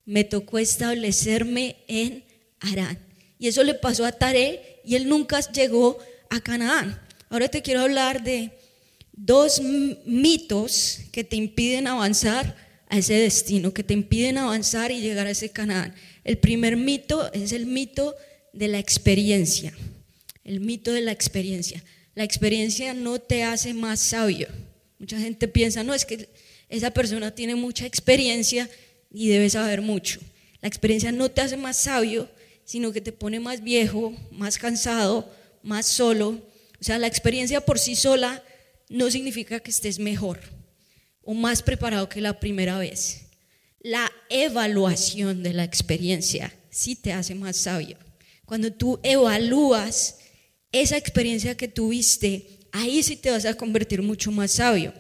me 0.05 0.23
tocó 0.23 0.59
establecerme 0.59 1.77
en 1.87 2.23
Arán. 2.59 2.99
Y 3.39 3.47
eso 3.47 3.63
le 3.63 3.73
pasó 3.73 4.05
a 4.05 4.11
Taré 4.11 4.79
y 4.85 4.95
él 4.95 5.07
nunca 5.07 5.39
llegó 5.51 5.97
a 6.29 6.39
Canaán. 6.41 6.99
Ahora 7.29 7.47
te 7.47 7.61
quiero 7.61 7.81
hablar 7.81 8.23
de 8.23 8.51
dos 9.13 9.61
mitos 9.61 10.99
que 11.11 11.23
te 11.23 11.35
impiden 11.35 11.87
avanzar 11.87 12.55
a 12.87 12.97
ese 12.97 13.13
destino, 13.13 13.73
que 13.73 13.83
te 13.83 13.93
impiden 13.93 14.37
avanzar 14.37 14.91
y 14.91 14.99
llegar 14.99 15.27
a 15.27 15.31
ese 15.31 15.49
Canaán. 15.49 15.95
El 16.23 16.37
primer 16.37 16.77
mito 16.77 17.31
es 17.33 17.51
el 17.51 17.65
mito 17.65 18.15
de 18.53 18.67
la 18.67 18.79
experiencia, 18.79 19.73
el 20.43 20.59
mito 20.59 20.91
de 20.91 21.01
la 21.01 21.11
experiencia. 21.11 21.83
La 22.13 22.23
experiencia 22.23 22.93
no 22.93 23.19
te 23.19 23.43
hace 23.43 23.73
más 23.73 23.99
sabio. 23.99 24.47
Mucha 24.99 25.17
gente 25.17 25.47
piensa, 25.47 25.83
no, 25.83 25.93
es 25.93 26.05
que 26.05 26.29
esa 26.69 26.91
persona 26.91 27.33
tiene 27.33 27.55
mucha 27.55 27.85
experiencia 27.85 28.69
y 29.11 29.29
debe 29.29 29.49
saber 29.49 29.81
mucho. 29.81 30.19
La 30.61 30.67
experiencia 30.67 31.11
no 31.11 31.31
te 31.31 31.41
hace 31.41 31.57
más 31.57 31.77
sabio, 31.77 32.29
sino 32.65 32.91
que 32.91 33.01
te 33.01 33.11
pone 33.11 33.39
más 33.39 33.63
viejo, 33.63 34.13
más 34.31 34.57
cansado, 34.57 35.29
más 35.63 35.87
solo. 35.87 36.41
O 36.79 36.83
sea, 36.83 36.99
la 36.99 37.07
experiencia 37.07 37.61
por 37.61 37.79
sí 37.79 37.95
sola 37.95 38.43
no 38.89 39.09
significa 39.09 39.59
que 39.59 39.71
estés 39.71 39.99
mejor 39.99 40.39
o 41.23 41.33
más 41.33 41.61
preparado 41.61 42.09
que 42.09 42.21
la 42.21 42.39
primera 42.39 42.77
vez. 42.77 43.30
La 43.83 44.11
evaluación 44.29 45.41
de 45.41 45.53
la 45.53 45.63
experiencia 45.63 46.53
sí 46.69 46.95
te 46.95 47.13
hace 47.13 47.33
más 47.33 47.57
sabio. 47.57 47.97
Cuando 48.45 48.71
tú 48.71 49.00
evalúas 49.01 50.17
esa 50.71 50.97
experiencia 50.97 51.57
que 51.57 51.67
tuviste, 51.67 52.59
ahí 52.71 53.01
sí 53.01 53.15
te 53.15 53.31
vas 53.31 53.45
a 53.45 53.55
convertir 53.55 54.03
mucho 54.03 54.31
más 54.31 54.51
sabio. 54.51 54.93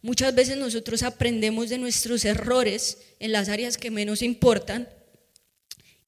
Muchas 0.00 0.34
veces 0.34 0.56
nosotros 0.56 1.02
aprendemos 1.02 1.68
de 1.68 1.76
nuestros 1.76 2.24
errores 2.24 2.98
en 3.20 3.32
las 3.32 3.50
áreas 3.50 3.76
que 3.76 3.90
menos 3.90 4.22
importan 4.22 4.88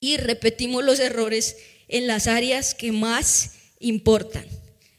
y 0.01 0.17
repetimos 0.17 0.83
los 0.83 1.01
errores 1.01 1.59
en 1.89 2.07
las 2.07 2.27
áreas 2.27 2.75
que 2.75 2.91
más 2.91 3.53
importan. 3.81 4.47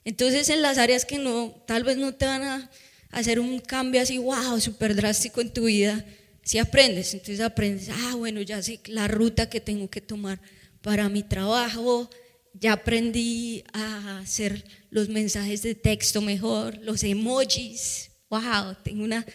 Entonces 0.03 0.50
en 0.50 0.62
las 0.62 0.77
áreas 0.77 1.05
que 1.05 1.17
no, 1.17 1.63
tal 1.65 1.84
vez 1.84 1.98
no 1.98 2.13
te 2.13 2.25
van 2.25 2.44
a 2.44 2.72
hacer 3.10 3.39
un 3.39 3.60
cambio 3.60 4.00
así, 4.01 4.20
wow, 4.20 4.62
súper 4.62 4.94
drástico 4.96 5.41
en 5.41 5.51
tu 5.51 5.65
vida, 5.65 6.05
si 6.46 6.60
aprendes, 6.60 7.12
entonces 7.16 7.42
aprendes, 7.42 7.90
ah, 7.90 8.14
bueno, 8.16 8.40
ya 8.40 8.62
sé 8.62 8.80
la 8.86 9.08
ruta 9.08 9.50
que 9.50 9.60
tengo 9.60 9.90
que 9.90 10.00
tomar 10.00 10.40
para 10.82 11.10
mi 11.10 11.24
trabajo, 11.24 12.08
ya 12.54 12.74
aprendí 12.74 13.64
a 13.74 14.20
hacer 14.20 14.64
los 14.92 15.10
mensajes 15.10 15.64
de 15.64 15.74
texto 15.74 16.22
mejor, 16.22 16.78
los 16.84 17.04
emojis. 17.04 18.12
Wow, 18.30 18.75
tengo 18.84 19.04
una 19.04 19.25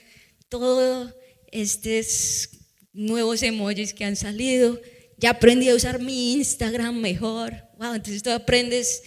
todos 0.48 1.12
estos 1.50 2.50
nuevos 2.92 3.42
emojis 3.42 3.92
que 3.92 4.04
han 4.04 4.14
salido. 4.14 4.80
Ya 5.18 5.30
aprendí 5.30 5.68
a 5.68 5.74
usar 5.74 6.00
mi 6.00 6.34
Instagram 6.34 6.94
mejor. 6.94 7.54
Wow, 7.76 7.94
entonces 7.94 8.22
tú 8.22 8.30
aprendes 8.30 9.02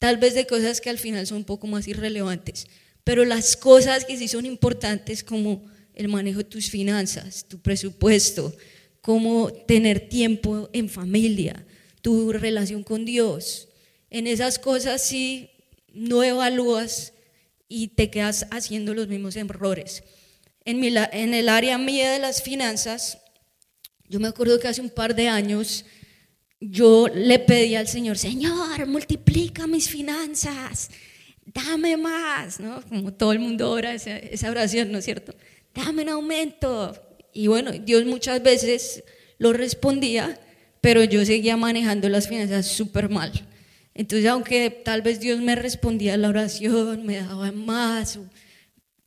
tal 0.00 0.16
vez 0.16 0.34
de 0.34 0.48
cosas 0.48 0.80
que 0.80 0.90
al 0.90 0.98
final 0.98 1.28
son 1.28 1.38
un 1.38 1.44
poco 1.44 1.68
más 1.68 1.86
irrelevantes, 1.86 2.66
pero 3.04 3.24
las 3.24 3.56
cosas 3.56 4.04
que 4.04 4.18
sí 4.18 4.26
son 4.26 4.46
importantes 4.46 5.22
como 5.22 5.64
el 5.96 6.08
manejo 6.08 6.38
de 6.38 6.44
tus 6.44 6.70
finanzas, 6.70 7.46
tu 7.48 7.58
presupuesto, 7.58 8.54
cómo 9.00 9.50
tener 9.50 10.08
tiempo 10.08 10.68
en 10.72 10.88
familia, 10.88 11.64
tu 12.02 12.32
relación 12.32 12.84
con 12.84 13.04
Dios. 13.04 13.68
En 14.10 14.26
esas 14.26 14.58
cosas 14.58 15.02
sí 15.02 15.50
no 15.92 16.22
evalúas 16.22 17.14
y 17.68 17.88
te 17.88 18.10
quedas 18.10 18.46
haciendo 18.50 18.94
los 18.94 19.08
mismos 19.08 19.34
errores. 19.36 20.04
En, 20.64 20.84
el 20.84 21.48
área 21.48 21.78
mía 21.78 22.10
de 22.12 22.18
las 22.18 22.42
finanzas, 22.42 23.18
yo 24.08 24.20
me 24.20 24.28
acuerdo 24.28 24.60
que 24.60 24.68
hace 24.68 24.80
un 24.80 24.90
par 24.90 25.14
de 25.14 25.28
años 25.28 25.84
yo 26.60 27.08
le 27.08 27.38
pedí 27.38 27.74
al 27.74 27.88
Señor, 27.88 28.18
Señor, 28.18 28.86
multiplica 28.86 29.66
mis 29.66 29.88
finanzas, 29.88 30.90
dame 31.44 31.96
más, 31.96 32.58
¿no? 32.60 32.82
Como 32.88 33.12
todo 33.12 33.32
el 33.32 33.38
mundo 33.38 33.70
ora 33.70 33.94
esa 33.94 34.50
oración, 34.50 34.90
¿no 34.90 34.98
es 34.98 35.04
cierto? 35.04 35.34
Dame 35.76 36.02
un 36.02 36.08
aumento. 36.08 36.96
Y 37.32 37.48
bueno, 37.48 37.70
Dios 37.72 38.04
muchas 38.06 38.42
veces 38.42 39.04
lo 39.38 39.52
respondía, 39.52 40.40
pero 40.80 41.04
yo 41.04 41.24
seguía 41.24 41.56
manejando 41.56 42.08
las 42.08 42.28
finanzas 42.28 42.66
súper 42.66 43.10
mal. 43.10 43.30
Entonces, 43.94 44.26
aunque 44.28 44.70
tal 44.70 45.02
vez 45.02 45.20
Dios 45.20 45.40
me 45.40 45.54
respondía 45.54 46.14
a 46.14 46.16
la 46.16 46.30
oración, 46.30 47.04
me 47.04 47.16
daba 47.16 47.52
más, 47.52 48.18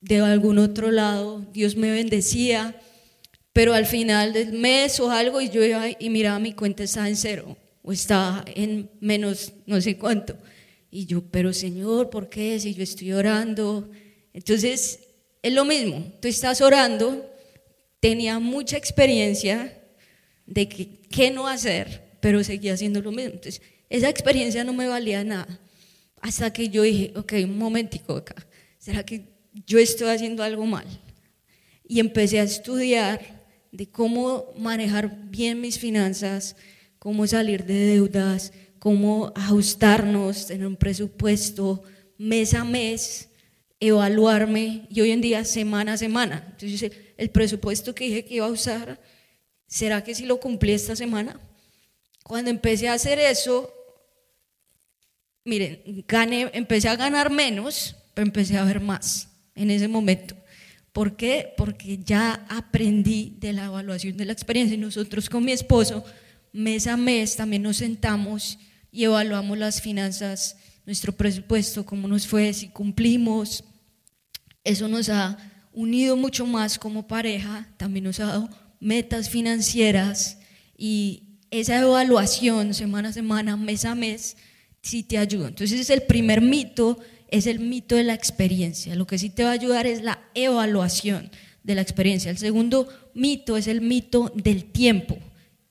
de 0.01 0.19
algún 0.21 0.59
otro 0.59 0.91
lado, 0.91 1.45
Dios 1.51 1.75
me 1.75 1.91
bendecía, 1.91 2.79
pero 3.51 3.73
al 3.73 3.85
final 3.85 4.33
del 4.33 4.53
mes 4.53 4.99
o 4.99 5.11
algo, 5.11 5.41
y 5.41 5.49
yo 5.49 5.63
iba 5.63 5.87
y 5.99 6.09
miraba 6.09 6.39
mi 6.39 6.53
cuenta 6.53 6.83
estaba 6.83 7.09
en 7.09 7.17
cero, 7.17 7.57
o 7.81 7.91
estaba 7.91 8.45
en 8.55 8.89
menos 9.01 9.53
no 9.65 9.81
sé 9.81 9.97
cuánto. 9.97 10.37
Y 10.91 11.05
yo, 11.05 11.21
pero 11.21 11.53
Señor, 11.53 12.09
¿por 12.09 12.29
qué? 12.29 12.59
Si 12.59 12.73
yo 12.73 12.83
estoy 12.83 13.11
orando. 13.13 13.89
Entonces, 14.33 15.08
es 15.41 15.53
lo 15.53 15.65
mismo, 15.65 16.05
tú 16.21 16.27
estás 16.27 16.61
orando, 16.61 17.29
tenía 17.99 18.39
mucha 18.39 18.77
experiencia, 18.77 19.75
de 20.49 20.67
qué 20.67 21.29
no 21.29 21.47
hacer, 21.47 22.17
pero 22.19 22.43
seguía 22.43 22.73
haciendo 22.73 23.01
lo 23.01 23.11
mismo. 23.11 23.33
Entonces, 23.33 23.61
esa 23.89 24.09
experiencia 24.09 24.63
no 24.63 24.73
me 24.73 24.87
valía 24.87 25.23
nada. 25.23 25.59
Hasta 26.21 26.51
que 26.51 26.69
yo 26.69 26.81
dije, 26.81 27.13
ok, 27.15 27.33
un 27.43 27.57
momentico 27.57 28.15
acá, 28.15 28.35
¿será 28.77 29.05
que 29.05 29.25
yo 29.65 29.79
estoy 29.79 30.09
haciendo 30.09 30.43
algo 30.43 30.65
mal? 30.65 30.85
Y 31.87 31.99
empecé 31.99 32.39
a 32.39 32.43
estudiar 32.43 33.21
de 33.71 33.89
cómo 33.89 34.51
manejar 34.57 35.29
bien 35.29 35.61
mis 35.61 35.79
finanzas, 35.79 36.55
cómo 36.97 37.25
salir 37.27 37.65
de 37.65 37.85
deudas, 37.85 38.51
cómo 38.79 39.31
ajustarnos, 39.35 40.47
tener 40.47 40.67
un 40.67 40.75
presupuesto 40.75 41.83
mes 42.17 42.53
a 42.53 42.65
mes, 42.65 43.28
evaluarme 43.79 44.87
y 44.89 45.01
hoy 45.01 45.11
en 45.11 45.21
día 45.21 45.45
semana 45.45 45.93
a 45.93 45.97
semana. 45.97 46.47
Entonces, 46.51 46.91
el 47.17 47.29
presupuesto 47.29 47.95
que 47.95 48.05
dije 48.05 48.25
que 48.25 48.35
iba 48.35 48.45
a 48.45 48.49
usar 48.49 48.99
¿será 49.69 50.03
que 50.03 50.15
si 50.15 50.25
lo 50.25 50.39
cumplí 50.39 50.73
esta 50.73 50.95
semana? 50.95 51.39
Cuando 52.23 52.49
empecé 52.49 52.89
a 52.89 52.93
hacer 52.93 53.19
eso, 53.19 53.73
miren, 55.45 56.03
gané, 56.07 56.49
empecé 56.53 56.89
a 56.89 56.95
ganar 56.95 57.31
menos, 57.31 57.95
pero 58.13 58.27
empecé 58.27 58.57
a 58.57 58.65
ver 58.65 58.81
más 58.81 59.29
en 59.55 59.71
ese 59.71 59.87
momento. 59.87 60.35
¿Por 60.91 61.15
qué? 61.15 61.53
Porque 61.55 61.99
ya 61.99 62.45
aprendí 62.49 63.37
de 63.39 63.53
la 63.53 63.65
evaluación 63.65 64.17
de 64.17 64.25
la 64.25 64.33
experiencia 64.33 64.73
y 64.75 64.79
nosotros 64.79 65.29
con 65.29 65.45
mi 65.45 65.51
esposo, 65.51 66.03
mes 66.51 66.87
a 66.87 66.97
mes, 66.97 67.35
también 67.35 67.61
nos 67.61 67.77
sentamos 67.77 68.57
y 68.91 69.03
evaluamos 69.03 69.57
las 69.57 69.81
finanzas 69.81 70.57
nuestro 70.89 71.11
presupuesto, 71.11 71.85
cómo 71.85 72.07
nos 72.07 72.25
fue, 72.25 72.51
si 72.51 72.69
cumplimos. 72.69 73.63
Eso 74.63 74.87
nos 74.87 75.07
ha 75.09 75.37
unido 75.71 76.17
mucho 76.17 76.47
más 76.47 76.79
como 76.79 77.05
pareja, 77.07 77.67
también 77.77 78.05
nos 78.05 78.19
ha 78.19 78.25
dado 78.25 78.49
metas 78.79 79.29
financieras 79.29 80.39
y 80.75 81.37
esa 81.51 81.79
evaluación 81.79 82.73
semana 82.73 83.09
a 83.09 83.13
semana, 83.13 83.55
mes 83.55 83.85
a 83.85 83.93
mes, 83.93 84.35
sí 84.81 85.03
te 85.03 85.19
ayuda. 85.19 85.49
Entonces 85.49 85.91
el 85.91 86.01
primer 86.01 86.41
mito 86.41 86.97
es 87.27 87.45
el 87.45 87.59
mito 87.59 87.95
de 87.95 88.03
la 88.03 88.15
experiencia. 88.15 88.95
Lo 88.95 89.05
que 89.05 89.19
sí 89.19 89.29
te 89.29 89.43
va 89.43 89.51
a 89.51 89.53
ayudar 89.53 89.85
es 89.85 90.01
la 90.01 90.19
evaluación 90.33 91.29
de 91.61 91.75
la 91.75 91.81
experiencia. 91.83 92.31
El 92.31 92.39
segundo 92.39 92.87
mito 93.13 93.57
es 93.57 93.67
el 93.67 93.81
mito 93.81 94.31
del 94.33 94.65
tiempo. 94.65 95.19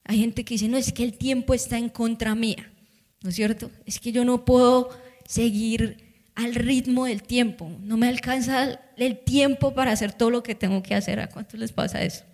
Hay 0.04 0.20
gente 0.20 0.44
que 0.44 0.54
dice, 0.54 0.68
no, 0.68 0.76
es 0.76 0.92
que 0.92 1.02
el 1.02 1.18
tiempo 1.18 1.54
está 1.54 1.76
en 1.76 1.88
contra 1.88 2.36
mía, 2.36 2.72
¿no 3.20 3.30
es 3.30 3.34
cierto? 3.34 3.72
Es 3.84 3.98
que 3.98 4.12
yo 4.12 4.24
no 4.24 4.44
puedo 4.44 5.07
seguir 5.28 6.30
al 6.34 6.54
ritmo 6.54 7.04
del 7.04 7.22
tiempo, 7.22 7.70
no 7.82 7.98
me 7.98 8.08
alcanza 8.08 8.80
el 8.96 9.18
tiempo 9.18 9.74
para 9.74 9.92
hacer 9.92 10.12
todo 10.12 10.30
lo 10.30 10.42
que 10.42 10.54
tengo 10.54 10.82
que 10.82 10.94
hacer. 10.94 11.20
¿A 11.20 11.28
cuánto 11.28 11.58
les 11.58 11.70
pasa 11.70 12.02
eso? 12.02 12.24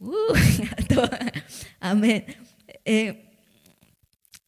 Uh, 0.00 0.32
amén. 1.80 2.24
Eh, 2.86 3.30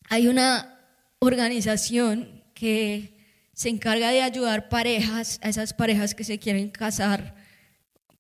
hay 0.08 0.26
una 0.26 0.78
organización 1.18 2.42
que 2.54 3.18
se 3.52 3.68
encarga 3.68 4.10
de 4.10 4.22
ayudar 4.22 4.70
parejas, 4.70 5.38
a 5.42 5.50
esas 5.50 5.74
parejas 5.74 6.14
que 6.14 6.24
se 6.24 6.38
quieren 6.38 6.70
casar 6.70 7.34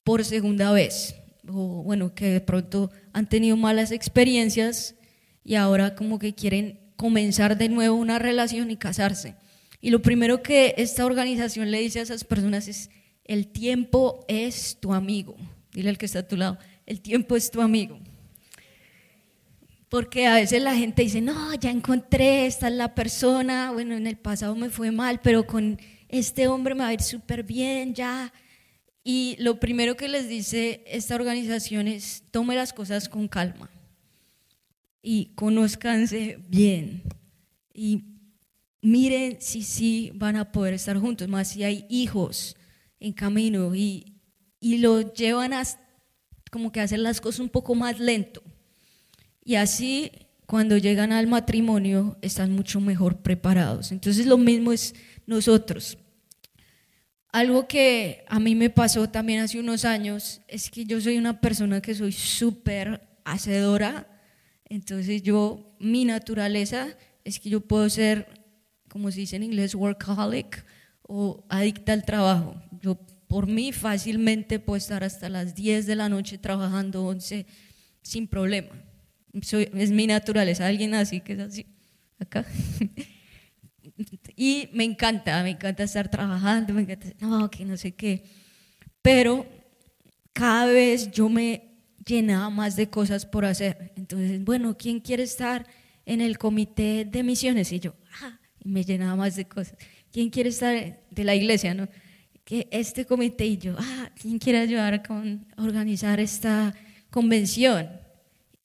por 0.04 0.22
segunda 0.22 0.70
vez, 0.70 1.14
o 1.48 1.82
bueno, 1.82 2.14
que 2.14 2.26
de 2.26 2.40
pronto 2.40 2.90
han 3.14 3.26
tenido 3.26 3.56
malas 3.56 3.90
experiencias 3.90 4.96
y 5.42 5.54
ahora 5.54 5.94
como 5.94 6.18
que 6.18 6.34
quieren 6.34 6.79
comenzar 7.00 7.56
de 7.56 7.70
nuevo 7.70 7.96
una 7.96 8.18
relación 8.18 8.70
y 8.70 8.76
casarse. 8.76 9.34
Y 9.80 9.88
lo 9.88 10.02
primero 10.02 10.42
que 10.42 10.74
esta 10.76 11.06
organización 11.06 11.70
le 11.70 11.80
dice 11.80 11.98
a 11.98 12.02
esas 12.02 12.24
personas 12.24 12.68
es, 12.68 12.90
el 13.24 13.48
tiempo 13.48 14.22
es 14.28 14.76
tu 14.80 14.92
amigo. 14.92 15.34
Dile 15.72 15.88
al 15.88 15.96
que 15.96 16.04
está 16.04 16.18
a 16.18 16.28
tu 16.28 16.36
lado, 16.36 16.58
el 16.84 17.00
tiempo 17.00 17.36
es 17.36 17.50
tu 17.50 17.62
amigo. 17.62 17.98
Porque 19.88 20.26
a 20.26 20.34
veces 20.34 20.60
la 20.60 20.74
gente 20.74 21.00
dice, 21.00 21.22
no, 21.22 21.54
ya 21.54 21.70
encontré, 21.70 22.44
esta 22.44 22.68
es 22.68 22.74
la 22.74 22.94
persona, 22.94 23.72
bueno, 23.72 23.96
en 23.96 24.06
el 24.06 24.18
pasado 24.18 24.54
me 24.54 24.68
fue 24.68 24.90
mal, 24.90 25.22
pero 25.22 25.46
con 25.46 25.80
este 26.10 26.48
hombre 26.48 26.74
me 26.74 26.82
va 26.82 26.88
a 26.88 26.92
ir 26.92 27.00
súper 27.00 27.44
bien, 27.44 27.94
ya 27.94 28.30
y 29.02 29.36
lo 29.38 29.58
primero 29.58 29.96
que 29.96 30.08
les 30.08 30.28
dice 30.28 30.84
esta 30.86 31.14
organización 31.14 31.88
es, 31.88 32.24
tome 32.30 32.56
las 32.56 32.74
cosas 32.74 33.08
con 33.08 33.26
calma 33.26 33.70
y 35.02 35.32
conózcanse 35.34 36.38
bien 36.48 37.02
y 37.72 38.04
miren 38.82 39.38
si 39.40 39.62
sí 39.62 40.12
van 40.14 40.36
a 40.36 40.52
poder 40.52 40.74
estar 40.74 40.98
juntos, 40.98 41.28
más 41.28 41.48
si 41.48 41.64
hay 41.64 41.86
hijos 41.88 42.56
en 42.98 43.12
camino 43.12 43.74
y, 43.74 44.20
y 44.60 44.78
lo 44.78 45.12
llevan 45.12 45.52
a 45.52 45.62
como 46.50 46.72
que 46.72 46.80
hacer 46.80 46.98
las 46.98 47.20
cosas 47.20 47.40
un 47.40 47.48
poco 47.48 47.74
más 47.74 47.98
lento. 48.00 48.42
Y 49.44 49.54
así 49.54 50.10
cuando 50.46 50.76
llegan 50.76 51.12
al 51.12 51.26
matrimonio 51.28 52.18
están 52.22 52.52
mucho 52.52 52.80
mejor 52.80 53.22
preparados. 53.22 53.92
Entonces 53.92 54.26
lo 54.26 54.36
mismo 54.36 54.72
es 54.72 54.94
nosotros. 55.26 55.96
Algo 57.32 57.68
que 57.68 58.24
a 58.28 58.40
mí 58.40 58.56
me 58.56 58.68
pasó 58.68 59.08
también 59.08 59.40
hace 59.40 59.60
unos 59.60 59.84
años 59.84 60.40
es 60.48 60.68
que 60.68 60.84
yo 60.84 61.00
soy 61.00 61.16
una 61.16 61.40
persona 61.40 61.80
que 61.80 61.94
soy 61.94 62.10
súper 62.10 63.08
hacedora, 63.24 64.08
entonces 64.70 65.22
yo, 65.22 65.76
mi 65.80 66.04
naturaleza 66.04 66.96
es 67.24 67.40
que 67.40 67.50
yo 67.50 67.60
puedo 67.60 67.90
ser, 67.90 68.26
como 68.88 69.10
se 69.10 69.20
dice 69.20 69.36
en 69.36 69.42
inglés, 69.42 69.74
workaholic 69.74 70.64
o 71.02 71.44
adicta 71.48 71.92
al 71.92 72.04
trabajo. 72.04 72.54
Yo 72.80 72.94
por 73.26 73.48
mí 73.48 73.72
fácilmente 73.72 74.60
puedo 74.60 74.76
estar 74.76 75.02
hasta 75.02 75.28
las 75.28 75.56
10 75.56 75.86
de 75.86 75.96
la 75.96 76.08
noche 76.08 76.38
trabajando 76.38 77.04
11 77.04 77.46
sin 78.00 78.28
problema. 78.28 78.70
es 79.32 79.90
mi 79.90 80.06
naturaleza, 80.06 80.66
alguien 80.66 80.94
así 80.94 81.20
que 81.20 81.32
es 81.34 81.40
así, 81.40 81.66
acá. 82.18 82.46
Y 84.34 84.70
me 84.72 84.84
encanta, 84.84 85.42
me 85.42 85.50
encanta 85.50 85.82
estar 85.82 86.10
trabajando, 86.10 86.72
me 86.72 86.82
encanta, 86.82 87.08
no, 87.18 87.50
que 87.50 87.66
no 87.66 87.76
sé 87.76 87.92
qué. 87.92 88.24
Pero 89.02 89.46
cada 90.32 90.66
vez 90.66 91.10
yo 91.10 91.28
me 91.28 91.69
llenaba 92.10 92.50
más 92.50 92.76
de 92.76 92.88
cosas 92.88 93.24
por 93.24 93.44
hacer. 93.44 93.92
Entonces, 93.96 94.42
bueno, 94.44 94.76
¿quién 94.76 95.00
quiere 95.00 95.22
estar 95.22 95.66
en 96.04 96.20
el 96.20 96.38
comité 96.38 97.04
de 97.04 97.22
misiones? 97.22 97.72
Y 97.72 97.80
yo, 97.80 97.94
ah, 98.22 98.38
y 98.58 98.68
me 98.68 98.84
llenaba 98.84 99.16
más 99.16 99.36
de 99.36 99.46
cosas. 99.46 99.76
¿Quién 100.12 100.28
quiere 100.30 100.50
estar 100.50 101.00
de 101.10 101.24
la 101.24 101.34
iglesia, 101.34 101.72
no? 101.74 101.88
Que 102.44 102.68
este 102.70 103.04
comité 103.04 103.46
y 103.46 103.58
yo, 103.58 103.76
ah, 103.78 104.10
¿quién 104.20 104.38
quiere 104.38 104.58
ayudar 104.58 105.06
con 105.06 105.46
organizar 105.56 106.18
esta 106.20 106.74
convención? 107.10 107.88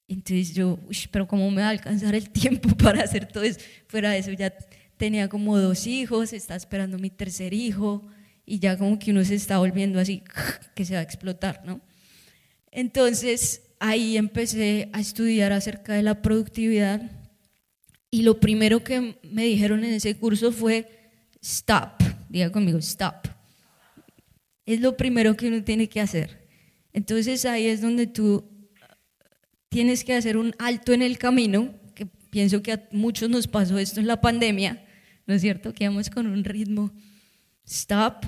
Entonces 0.08 0.54
yo, 0.54 0.78
uy, 0.88 0.98
pero 1.10 1.26
¿cómo 1.26 1.50
me 1.50 1.62
va 1.62 1.68
a 1.68 1.70
alcanzar 1.70 2.14
el 2.14 2.30
tiempo 2.42 2.68
para 2.76 3.02
hacer 3.02 3.26
todo 3.26 3.44
eso? 3.44 3.60
Fuera 3.86 4.10
de 4.10 4.18
eso 4.18 4.32
ya 4.32 4.52
tenía 4.96 5.28
como 5.28 5.58
dos 5.58 5.86
hijos, 5.86 6.32
está 6.32 6.56
esperando 6.56 6.98
mi 6.98 7.10
tercer 7.10 7.52
hijo 7.54 8.02
y 8.44 8.58
ya 8.58 8.76
como 8.76 8.98
que 8.98 9.10
uno 9.10 9.24
se 9.24 9.34
está 9.34 9.58
volviendo 9.58 10.00
así, 10.00 10.22
que 10.74 10.84
se 10.84 10.94
va 10.94 11.00
a 11.00 11.02
explotar, 11.02 11.62
¿no? 11.64 11.80
Entonces 12.76 13.62
ahí 13.80 14.18
empecé 14.18 14.90
a 14.92 15.00
estudiar 15.00 15.50
acerca 15.50 15.94
de 15.94 16.02
la 16.02 16.20
productividad 16.20 17.10
y 18.10 18.20
lo 18.20 18.38
primero 18.38 18.84
que 18.84 19.18
me 19.22 19.44
dijeron 19.44 19.82
en 19.82 19.94
ese 19.94 20.14
curso 20.18 20.52
fue 20.52 20.86
stop, 21.40 22.02
diga 22.28 22.52
conmigo, 22.52 22.76
stop. 22.76 23.28
Es 24.66 24.82
lo 24.82 24.94
primero 24.94 25.34
que 25.38 25.48
uno 25.48 25.64
tiene 25.64 25.88
que 25.88 26.02
hacer. 26.02 26.46
Entonces 26.92 27.46
ahí 27.46 27.66
es 27.66 27.80
donde 27.80 28.06
tú 28.08 28.44
tienes 29.70 30.04
que 30.04 30.12
hacer 30.12 30.36
un 30.36 30.54
alto 30.58 30.92
en 30.92 31.00
el 31.00 31.16
camino, 31.16 31.74
que 31.94 32.04
pienso 32.04 32.62
que 32.62 32.72
a 32.72 32.88
muchos 32.92 33.30
nos 33.30 33.46
pasó 33.48 33.78
esto 33.78 34.00
en 34.00 34.06
la 34.06 34.20
pandemia, 34.20 34.84
¿no 35.26 35.32
es 35.32 35.40
cierto? 35.40 35.72
Que 35.72 35.88
vamos 35.88 36.10
con 36.10 36.26
un 36.26 36.44
ritmo. 36.44 36.92
Stop, 37.64 38.26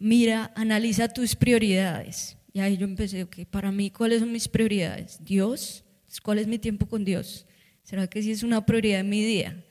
mira, 0.00 0.50
analiza 0.56 1.06
tus 1.06 1.36
prioridades. 1.36 2.36
Y 2.54 2.60
ahí 2.60 2.76
yo 2.76 2.84
empecé, 2.84 3.24
ok, 3.24 3.46
para 3.50 3.72
mí, 3.72 3.90
¿cuáles 3.90 4.20
son 4.20 4.30
mis 4.30 4.46
prioridades? 4.46 5.18
Dios, 5.24 5.82
¿cuál 6.22 6.38
es 6.38 6.46
mi 6.46 6.60
tiempo 6.60 6.86
con 6.86 7.04
Dios? 7.04 7.46
¿Será 7.82 8.06
que 8.06 8.22
sí 8.22 8.30
es 8.30 8.44
una 8.44 8.64
prioridad 8.64 9.00
en 9.00 9.08
mi 9.08 9.24
día? 9.24 9.64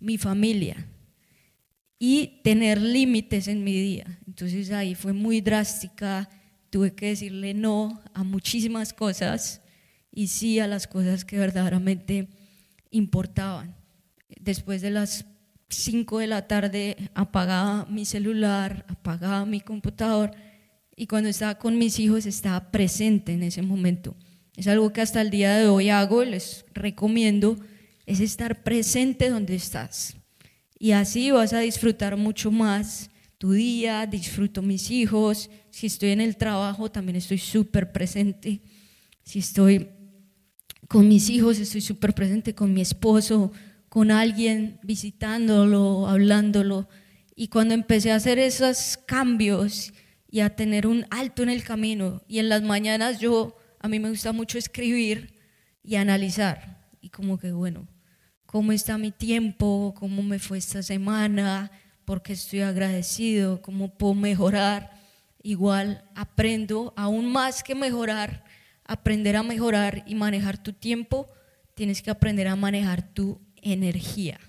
Mi 0.00 0.16
familia. 0.16 0.88
Y 1.98 2.40
tener 2.42 2.80
límites 2.80 3.46
en 3.46 3.62
mi 3.62 3.78
día. 3.78 4.18
Entonces 4.26 4.70
ahí 4.70 4.94
fue 4.94 5.12
muy 5.12 5.42
drástica, 5.42 6.30
tuve 6.70 6.94
que 6.94 7.08
decirle 7.08 7.52
no 7.52 8.02
a 8.14 8.24
muchísimas 8.24 8.94
cosas 8.94 9.60
y 10.10 10.28
sí 10.28 10.58
a 10.60 10.66
las 10.66 10.86
cosas 10.86 11.26
que 11.26 11.38
verdaderamente 11.38 12.28
importaban. 12.90 13.76
Después 14.40 14.80
de 14.80 14.90
las 14.90 15.26
5 15.68 16.20
de 16.20 16.26
la 16.26 16.48
tarde 16.48 16.96
apagaba 17.12 17.84
mi 17.90 18.06
celular, 18.06 18.86
apagaba 18.88 19.44
mi 19.44 19.60
computador 19.60 20.30
y 20.96 21.06
cuando 21.06 21.28
estaba 21.28 21.56
con 21.56 21.78
mis 21.78 21.98
hijos 21.98 22.26
estaba 22.26 22.70
presente 22.70 23.32
en 23.32 23.42
ese 23.42 23.62
momento. 23.62 24.16
Es 24.56 24.68
algo 24.68 24.92
que 24.92 25.00
hasta 25.00 25.20
el 25.20 25.30
día 25.30 25.56
de 25.56 25.66
hoy 25.66 25.90
hago, 25.90 26.24
les 26.24 26.64
recomiendo, 26.74 27.58
es 28.06 28.20
estar 28.20 28.62
presente 28.62 29.30
donde 29.30 29.56
estás. 29.56 30.16
Y 30.78 30.92
así 30.92 31.30
vas 31.30 31.52
a 31.52 31.60
disfrutar 31.60 32.16
mucho 32.16 32.50
más 32.50 33.10
tu 33.38 33.52
día, 33.52 34.06
disfruto 34.06 34.62
mis 34.62 34.90
hijos, 34.90 35.50
si 35.70 35.86
estoy 35.88 36.10
en 36.10 36.20
el 36.20 36.36
trabajo 36.36 36.90
también 36.90 37.16
estoy 37.16 37.38
súper 37.38 37.90
presente, 37.90 38.60
si 39.24 39.40
estoy 39.40 39.88
con 40.88 41.08
mis 41.08 41.30
hijos 41.30 41.58
estoy 41.58 41.80
súper 41.80 42.14
presente, 42.14 42.54
con 42.54 42.72
mi 42.72 42.80
esposo, 42.80 43.50
con 43.88 44.10
alguien, 44.10 44.78
visitándolo, 44.82 46.06
hablándolo. 46.06 46.88
Y 47.34 47.48
cuando 47.48 47.74
empecé 47.74 48.12
a 48.12 48.16
hacer 48.16 48.38
esos 48.38 48.98
cambios 49.06 49.92
y 50.34 50.40
a 50.40 50.56
tener 50.56 50.88
un 50.88 51.06
alto 51.10 51.44
en 51.44 51.48
el 51.48 51.62
camino, 51.62 52.20
y 52.26 52.40
en 52.40 52.48
las 52.48 52.60
mañanas 52.60 53.20
yo, 53.20 53.56
a 53.78 53.86
mí 53.86 54.00
me 54.00 54.10
gusta 54.10 54.32
mucho 54.32 54.58
escribir 54.58 55.32
y 55.84 55.94
analizar. 55.94 56.88
Y 57.00 57.10
como 57.10 57.38
que, 57.38 57.52
bueno, 57.52 57.86
¿cómo 58.44 58.72
está 58.72 58.98
mi 58.98 59.12
tiempo? 59.12 59.94
¿Cómo 59.96 60.24
me 60.24 60.40
fue 60.40 60.58
esta 60.58 60.82
semana? 60.82 61.70
¿Por 62.04 62.20
qué 62.20 62.32
estoy 62.32 62.62
agradecido? 62.62 63.62
¿Cómo 63.62 63.96
puedo 63.96 64.14
mejorar? 64.14 64.90
Igual 65.40 66.04
aprendo, 66.16 66.92
aún 66.96 67.30
más 67.30 67.62
que 67.62 67.76
mejorar, 67.76 68.42
aprender 68.82 69.36
a 69.36 69.44
mejorar 69.44 70.02
y 70.04 70.16
manejar 70.16 70.60
tu 70.60 70.72
tiempo, 70.72 71.28
tienes 71.76 72.02
que 72.02 72.10
aprender 72.10 72.48
a 72.48 72.56
manejar 72.56 73.14
tu 73.14 73.40
energía. 73.62 74.40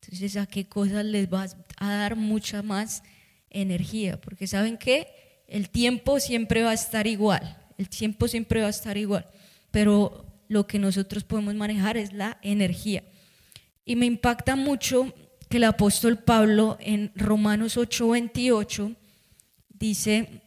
Entonces, 0.00 0.38
¿a 0.38 0.46
qué 0.46 0.66
cosas 0.66 1.04
les 1.04 1.28
vas 1.28 1.58
a 1.76 1.92
dar 1.92 2.16
mucha 2.16 2.62
más 2.62 3.02
energía? 3.50 4.18
Porque 4.18 4.46
saben 4.46 4.78
que 4.78 5.22
el 5.46 5.70
tiempo 5.70 6.20
siempre 6.20 6.62
va 6.62 6.70
a 6.70 6.74
estar 6.74 7.06
igual, 7.06 7.56
el 7.78 7.88
tiempo 7.88 8.28
siempre 8.28 8.60
va 8.60 8.68
a 8.68 8.70
estar 8.70 8.96
igual, 8.96 9.26
pero 9.70 10.24
lo 10.48 10.66
que 10.66 10.78
nosotros 10.78 11.24
podemos 11.24 11.54
manejar 11.54 11.96
es 11.96 12.12
la 12.12 12.38
energía. 12.42 13.04
Y 13.84 13.96
me 13.96 14.06
impacta 14.06 14.56
mucho 14.56 15.12
que 15.48 15.58
el 15.58 15.64
apóstol 15.64 16.18
Pablo 16.18 16.78
en 16.80 17.12
Romanos 17.14 17.76
8:28 17.76 18.96
dice, 19.68 20.42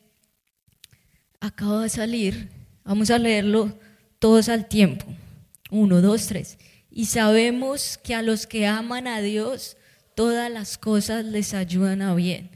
acaba 1.40 1.84
de 1.84 1.90
salir, 1.90 2.50
vamos 2.84 3.10
a 3.12 3.20
leerlo 3.20 3.78
todos 4.20 4.50
al 4.50 4.68
tiempo. 4.68 5.06
Uno, 5.70 6.02
dos, 6.02 6.28
tres. 6.28 6.58
Y 6.90 7.06
sabemos 7.06 7.98
que 7.98 8.16
a 8.16 8.22
los 8.22 8.48
que 8.48 8.66
aman 8.66 9.08
a 9.08 9.22
Dios, 9.22 9.78
todas 10.16 10.50
las 10.52 10.78
cosas 10.78 11.26
les 11.26 11.54
ayudan 11.54 12.02
a 12.02 12.16
bien. 12.16 12.50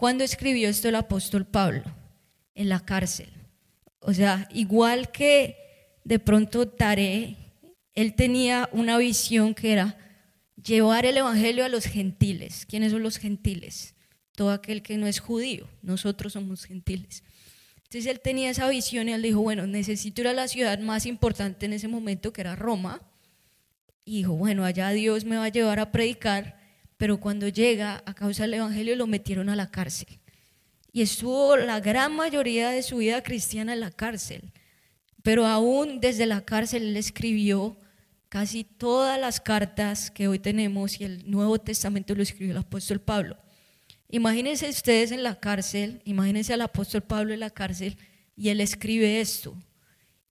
¿Cuándo 0.00 0.24
escribió 0.24 0.70
esto 0.70 0.88
el 0.88 0.94
apóstol 0.94 1.44
Pablo? 1.44 1.82
En 2.54 2.70
la 2.70 2.80
cárcel. 2.80 3.28
O 3.98 4.14
sea, 4.14 4.48
igual 4.50 5.12
que 5.12 5.58
de 6.04 6.18
pronto 6.18 6.66
Taré, 6.66 7.36
él 7.92 8.14
tenía 8.14 8.70
una 8.72 8.96
visión 8.96 9.54
que 9.54 9.72
era 9.72 9.98
llevar 10.56 11.04
el 11.04 11.18
Evangelio 11.18 11.66
a 11.66 11.68
los 11.68 11.84
gentiles. 11.84 12.64
¿Quiénes 12.64 12.92
son 12.92 13.02
los 13.02 13.18
gentiles? 13.18 13.94
Todo 14.34 14.52
aquel 14.52 14.82
que 14.82 14.96
no 14.96 15.06
es 15.06 15.20
judío. 15.20 15.68
Nosotros 15.82 16.32
somos 16.32 16.64
gentiles. 16.64 17.22
Entonces 17.84 18.06
él 18.06 18.20
tenía 18.20 18.48
esa 18.48 18.70
visión 18.70 19.06
y 19.06 19.12
él 19.12 19.20
dijo, 19.20 19.42
bueno, 19.42 19.66
necesito 19.66 20.22
ir 20.22 20.28
a 20.28 20.32
la 20.32 20.48
ciudad 20.48 20.78
más 20.78 21.04
importante 21.04 21.66
en 21.66 21.74
ese 21.74 21.88
momento, 21.88 22.32
que 22.32 22.40
era 22.40 22.56
Roma. 22.56 23.02
Y 24.06 24.16
dijo, 24.16 24.32
bueno, 24.32 24.64
allá 24.64 24.88
Dios 24.92 25.26
me 25.26 25.36
va 25.36 25.44
a 25.44 25.50
llevar 25.50 25.78
a 25.78 25.92
predicar, 25.92 26.58
pero 27.00 27.18
cuando 27.18 27.48
llega 27.48 28.02
a 28.04 28.12
causa 28.12 28.42
del 28.42 28.52
Evangelio 28.52 28.94
lo 28.94 29.06
metieron 29.06 29.48
a 29.48 29.56
la 29.56 29.70
cárcel. 29.70 30.20
Y 30.92 31.00
estuvo 31.00 31.56
la 31.56 31.80
gran 31.80 32.14
mayoría 32.14 32.68
de 32.68 32.82
su 32.82 32.98
vida 32.98 33.22
cristiana 33.22 33.72
en 33.72 33.80
la 33.80 33.90
cárcel. 33.90 34.52
Pero 35.22 35.46
aún 35.46 36.00
desde 36.00 36.26
la 36.26 36.42
cárcel 36.42 36.82
él 36.82 36.98
escribió 36.98 37.78
casi 38.28 38.64
todas 38.64 39.18
las 39.18 39.40
cartas 39.40 40.10
que 40.10 40.28
hoy 40.28 40.40
tenemos 40.40 41.00
y 41.00 41.04
el 41.04 41.30
Nuevo 41.30 41.58
Testamento 41.58 42.14
lo 42.14 42.22
escribió 42.22 42.50
el 42.50 42.58
apóstol 42.58 43.00
Pablo. 43.00 43.38
Imagínense 44.10 44.68
ustedes 44.68 45.10
en 45.10 45.22
la 45.22 45.40
cárcel, 45.40 46.02
imagínense 46.04 46.52
al 46.52 46.60
apóstol 46.60 47.00
Pablo 47.00 47.32
en 47.32 47.40
la 47.40 47.48
cárcel 47.48 47.96
y 48.36 48.50
él 48.50 48.60
escribe 48.60 49.22
esto. 49.22 49.56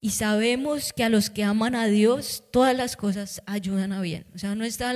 Y 0.02 0.12
sabemos 0.12 0.94
que 0.94 1.04
a 1.04 1.10
los 1.10 1.32
que 1.32 1.44
aman 1.44 1.74
a 1.74 1.88
Dios, 1.88 2.44
todas 2.52 2.78
las 2.78 2.96
cosas 2.96 3.42
ayudan 3.48 3.92
a 3.92 4.02
bien. 4.02 4.28
O 4.36 4.38
sea, 4.38 4.54
no 4.54 4.66
está 4.66 4.94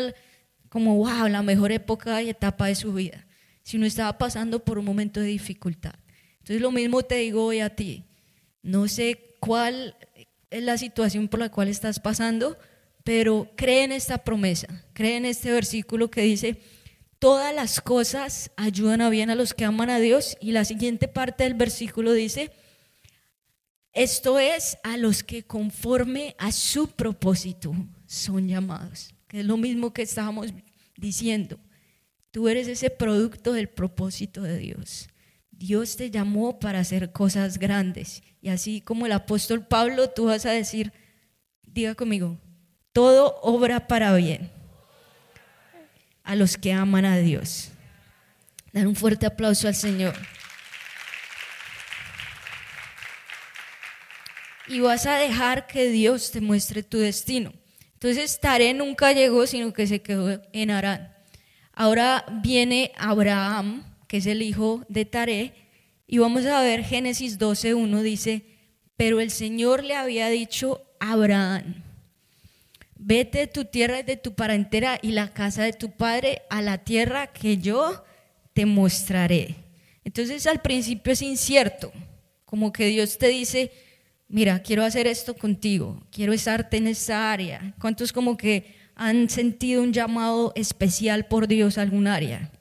como, 0.74 0.96
wow, 0.96 1.28
la 1.28 1.44
mejor 1.44 1.72
época 1.72 2.24
y 2.24 2.32
etapa 2.32 2.66
de 2.66 2.74
su 2.74 2.94
vida, 2.94 3.28
sino 3.62 3.86
estaba 3.86 4.18
pasando 4.18 4.66
por 4.66 4.80
un 4.80 4.86
momento 4.86 5.20
de 5.20 5.28
dificultad. 5.28 5.94
Entonces 6.40 6.60
lo 6.64 6.72
mismo 6.72 7.04
te 7.04 7.18
digo 7.18 7.46
hoy 7.46 7.60
a 7.60 7.76
ti. 7.76 8.06
No 8.64 8.88
sé 8.88 9.36
cuál 9.40 9.96
es 10.50 10.64
la 10.64 10.80
situación 10.80 11.28
por 11.28 11.42
la 11.42 11.52
cual 11.52 11.68
estás 11.68 12.00
pasando, 12.00 12.58
pero 13.04 13.52
cree 13.56 13.84
en 13.84 13.92
esta 13.92 14.24
promesa, 14.24 14.84
cree 14.94 15.18
en 15.18 15.26
este 15.26 15.52
versículo 15.52 16.10
que 16.10 16.22
dice, 16.22 16.60
todas 17.20 17.54
las 17.54 17.80
cosas 17.80 18.50
ayudan 18.58 19.02
a 19.02 19.12
bien 19.12 19.30
a 19.30 19.36
los 19.36 19.54
que 19.54 19.66
aman 19.66 19.92
a 19.92 20.00
Dios. 20.00 20.38
Y 20.42 20.54
la 20.54 20.66
siguiente 20.66 21.08
parte 21.08 21.44
del 21.44 21.54
versículo 21.54 22.14
dice, 22.14 22.52
esto 23.92 24.40
es 24.40 24.80
a 24.82 24.98
los 24.98 25.22
que 25.22 25.44
conforme 25.44 26.36
a 26.40 26.52
su 26.52 26.88
propósito 26.88 27.76
son 28.08 28.48
llamados, 28.48 29.13
es 29.34 29.46
lo 29.46 29.58
mismo 29.58 29.94
que 29.94 30.04
estábamos 30.04 30.54
diciendo. 30.96 31.60
Tú 32.32 32.48
eres 32.48 32.68
ese 32.68 32.90
producto 32.90 33.52
del 33.52 33.68
propósito 33.68 34.44
de 34.44 34.58
Dios. 34.58 35.10
Dios 35.50 35.98
te 35.98 36.12
llamó 36.12 36.60
para 36.60 36.80
hacer 36.80 37.12
cosas 37.12 37.58
grandes. 37.58 38.22
Y 38.42 38.50
así 38.50 38.80
como 38.82 39.06
el 39.06 39.12
apóstol 39.12 39.66
Pablo, 39.66 40.10
tú 40.10 40.26
vas 40.26 40.46
a 40.46 40.52
decir, 40.52 40.94
diga 41.64 41.96
conmigo, 41.96 42.38
todo 42.92 43.40
obra 43.42 43.88
para 43.88 44.16
bien 44.16 44.52
a 46.24 46.36
los 46.36 46.56
que 46.56 46.72
aman 46.72 47.06
a 47.06 47.18
Dios. 47.18 47.70
Dar 48.72 48.88
un 48.88 48.96
fuerte 48.96 49.26
aplauso 49.26 49.68
al 49.68 49.76
Señor. 49.76 50.14
Y 54.68 54.80
vas 54.80 55.08
a 55.08 55.16
dejar 55.16 55.66
que 55.66 55.90
Dios 55.90 56.32
te 56.32 56.40
muestre 56.40 56.84
tu 56.84 57.00
destino. 57.00 57.52
Entonces 58.04 58.38
Taré 58.42 58.74
nunca 58.74 59.14
llegó, 59.14 59.48
sino 59.48 59.72
que 59.72 59.88
se 59.88 60.02
quedó 60.02 60.42
en 60.52 60.72
Arán. 60.72 61.16
Ahora 61.72 62.26
viene 62.44 62.92
Abraham, 62.98 63.82
que 64.10 64.18
es 64.18 64.26
el 64.26 64.42
hijo 64.42 64.84
de 64.90 65.06
Taré, 65.06 65.54
y 66.06 66.18
vamos 66.18 66.46
a 66.46 66.62
ver 66.62 66.84
Génesis 66.84 67.40
12.1 67.40 68.02
dice, 68.02 68.44
pero 68.98 69.22
el 69.22 69.32
Señor 69.32 69.86
le 69.86 69.96
había 69.96 70.28
dicho 70.28 70.82
a 71.00 71.14
Abraham, 71.14 71.82
vete 72.98 73.38
de 73.38 73.48
tu 73.48 73.64
tierra 73.64 74.02
y 74.02 74.04
de 74.04 74.18
tu 74.18 74.34
parentela 74.34 75.00
y 75.02 75.14
la 75.14 75.32
casa 75.32 75.64
de 75.64 75.72
tu 75.72 75.92
padre 75.92 76.42
a 76.50 76.62
la 76.62 76.80
tierra 76.80 77.28
que 77.28 77.58
yo 77.58 78.04
te 78.52 78.66
mostraré. 78.66 79.56
Entonces 80.04 80.46
al 80.46 80.62
principio 80.62 81.14
es 81.14 81.22
incierto, 81.22 81.94
como 82.44 82.74
que 82.74 82.88
Dios 82.88 83.18
te 83.18 83.30
dice, 83.30 83.72
mira, 84.34 84.64
quiero 84.64 84.84
hacer 84.84 85.06
esto 85.06 85.36
contigo, 85.36 86.02
quiero 86.10 86.34
estarte 86.34 86.78
en 86.78 86.88
esa 86.88 87.32
área. 87.32 87.76
¿Cuántos 87.80 88.12
como 88.12 88.36
que 88.36 88.76
han 88.96 89.30
sentido 89.30 89.84
un 89.84 89.94
llamado 89.94 90.54
especial 90.56 91.28
por 91.28 91.48
Dios 91.48 91.78
a 91.78 91.84
algún 91.84 92.08
área? 92.08 92.52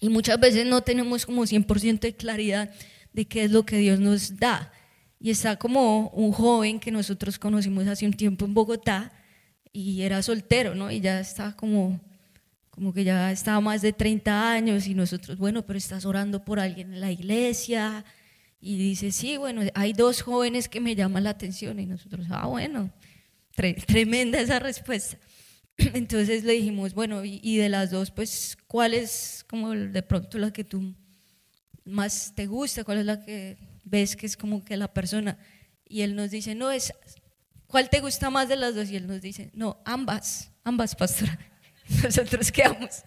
Y 0.00 0.08
muchas 0.08 0.40
veces 0.40 0.64
no 0.64 0.80
tenemos 0.80 1.26
como 1.26 1.42
100% 1.42 2.00
de 2.00 2.16
claridad 2.16 2.70
de 3.12 3.26
qué 3.26 3.44
es 3.44 3.50
lo 3.50 3.66
que 3.66 3.76
Dios 3.76 4.00
nos 4.00 4.38
da. 4.38 4.72
Y 5.20 5.30
está 5.30 5.56
como 5.56 6.08
un 6.08 6.32
joven 6.32 6.80
que 6.80 6.90
nosotros 6.90 7.38
conocimos 7.38 7.86
hace 7.86 8.06
un 8.06 8.14
tiempo 8.14 8.46
en 8.46 8.54
Bogotá, 8.54 9.12
y 9.70 10.00
era 10.00 10.22
soltero, 10.22 10.74
¿no? 10.74 10.90
Y 10.90 11.00
ya 11.00 11.20
estaba 11.20 11.54
como, 11.54 12.00
como 12.70 12.94
que 12.94 13.04
ya 13.04 13.30
estaba 13.30 13.60
más 13.60 13.82
de 13.82 13.92
30 13.92 14.52
años 14.52 14.86
y 14.86 14.94
nosotros, 14.94 15.36
bueno, 15.36 15.66
pero 15.66 15.76
estás 15.76 16.06
orando 16.06 16.46
por 16.46 16.58
alguien 16.58 16.94
en 16.94 17.00
la 17.02 17.12
iglesia. 17.12 18.06
Y 18.60 18.76
dice, 18.76 19.12
sí, 19.12 19.36
bueno, 19.36 19.62
hay 19.74 19.92
dos 19.92 20.22
jóvenes 20.22 20.68
que 20.68 20.80
me 20.80 20.96
llaman 20.96 21.24
la 21.24 21.30
atención 21.30 21.78
y 21.78 21.86
nosotros, 21.86 22.26
ah, 22.30 22.46
bueno, 22.46 22.92
tremenda 23.86 24.40
esa 24.40 24.58
respuesta. 24.58 25.18
Entonces 25.76 26.44
le 26.44 26.54
dijimos, 26.54 26.94
bueno, 26.94 27.24
y, 27.24 27.40
y, 27.42 27.56
de 27.56 27.68
las 27.68 27.90
dos, 27.90 28.10
pues, 28.10 28.56
¿cuál 28.66 28.94
es 28.94 29.44
como 29.48 29.70
de 29.70 30.02
pronto 30.02 30.38
la 30.38 30.52
que 30.52 30.64
tú 30.64 30.94
más 31.84 32.32
te 32.34 32.46
gusta? 32.46 32.84
¿Cuál 32.84 32.98
es 32.98 33.06
la 33.06 33.24
que 33.24 33.56
ves 33.84 34.16
que 34.16 34.26
es 34.26 34.36
como 34.36 34.64
que 34.64 34.76
la 34.76 34.92
persona? 34.92 35.38
Y 35.84 36.02
él 36.02 36.16
nos 36.16 36.30
dice, 36.30 36.54
no, 36.54 36.70
es 36.70 36.92
¿cuál 37.68 37.88
te 37.88 38.00
gusta 38.00 38.30
más 38.30 38.48
de 38.48 38.56
las 38.56 38.74
dos? 38.74 38.90
Y 38.90 38.96
él 38.96 39.06
nos 39.06 39.20
dice, 39.20 39.50
no, 39.54 39.80
ambas, 39.84 40.50
ambas, 40.64 40.96
pastora. 40.96 41.38
Nosotros 42.02 42.50
quedamos. 42.50 43.04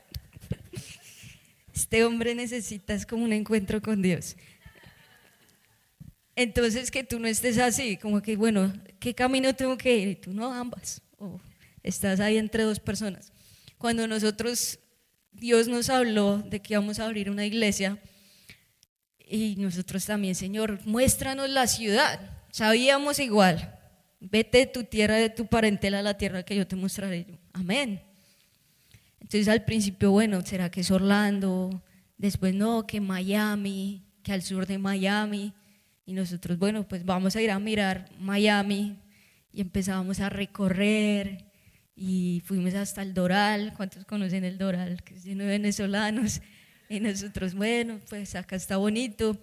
Este 1.74 2.06
hombre 2.06 2.36
necesita 2.36 2.94
es 2.94 3.06
como 3.06 3.24
un 3.24 3.34
encuentro 3.34 3.82
con 3.82 4.02
Dios. 4.02 4.36
Entonces 6.36 6.91
que 6.91 7.04
tú 7.04 7.20
no 7.20 7.28
estés 7.28 7.58
así, 7.58 7.98
como 7.98 8.22
que, 8.22 8.36
bueno, 8.36 8.74
¿qué 9.00 9.13
camino 9.13 9.54
tengo 9.54 9.78
que 9.78 9.98
ir? 9.98 10.08
Y 10.08 10.15
tú 10.15 10.34
no, 10.34 10.54
ambas. 10.54 11.02
O 11.17 11.39
estás 11.84 12.20
ahí 12.20 12.38
entre 12.38 12.63
dos 12.63 12.80
personas. 12.80 13.32
Cuando 13.78 14.08
nosotros, 14.08 14.80
Dios 15.32 15.67
nos 15.67 15.89
habló 15.89 16.38
de 16.38 16.62
que 16.62 16.74
íbamos 16.74 17.00
a 17.00 17.06
abrir 17.06 17.30
una 17.30 17.46
iglesia, 17.46 18.00
y 19.32 19.56
nosotros 19.58 20.06
también, 20.06 20.36
Señor, 20.36 20.80
muéstranos 20.86 21.50
la 21.50 21.65
ciudad. 21.65 22.20
Sabíamos 22.52 23.17
igual, 23.20 23.80
vete 24.20 24.60
de 24.60 24.65
tu 24.65 24.84
tierra, 24.84 25.15
de 25.15 25.30
tu 25.30 25.48
parentela 25.48 26.00
a 26.00 26.04
la 26.04 26.17
tierra 26.17 26.44
que 26.44 26.56
yo 26.56 26.67
te 26.67 26.76
mostraré. 26.76 27.39
Amén. 27.54 28.02
Entonces 29.22 29.48
al 29.48 29.63
principio, 29.63 30.12
bueno, 30.12 30.46
¿será 30.46 30.70
que 30.70 30.82
es 30.82 30.91
Orlando? 30.91 31.82
Después 32.17 32.54
no, 32.54 32.86
que 32.86 33.00
Miami, 33.00 34.04
que 34.22 34.34
al 34.34 34.41
sur 34.41 34.67
de 34.67 34.78
Miami. 34.78 35.54
Y 36.06 36.14
nosotros, 36.14 36.58
bueno, 36.58 36.88
pues 36.88 37.06
vamos 37.06 37.36
a 37.36 37.42
ir 37.42 37.52
a 37.52 37.60
mirar 37.60 38.10
Miami. 38.20 38.98
Y 39.54 39.62
empezábamos 39.62 40.20
a 40.20 40.30
recorrer 40.30 41.46
y 41.96 42.42
fuimos 42.46 42.74
hasta 42.74 43.02
el 43.02 43.14
Doral. 43.14 43.74
¿Cuántos 43.76 44.06
conocen 44.06 44.44
el 44.44 44.58
Doral? 44.58 45.04
Que 45.04 45.16
es 45.16 45.24
lleno 45.24 45.44
de 45.44 45.50
venezolanos. 45.50 46.42
Y 46.90 47.00
nosotros, 47.00 47.54
bueno, 47.54 48.00
pues 48.10 48.36
acá 48.36 48.56
está 48.56 48.78
bonito. 48.78 49.38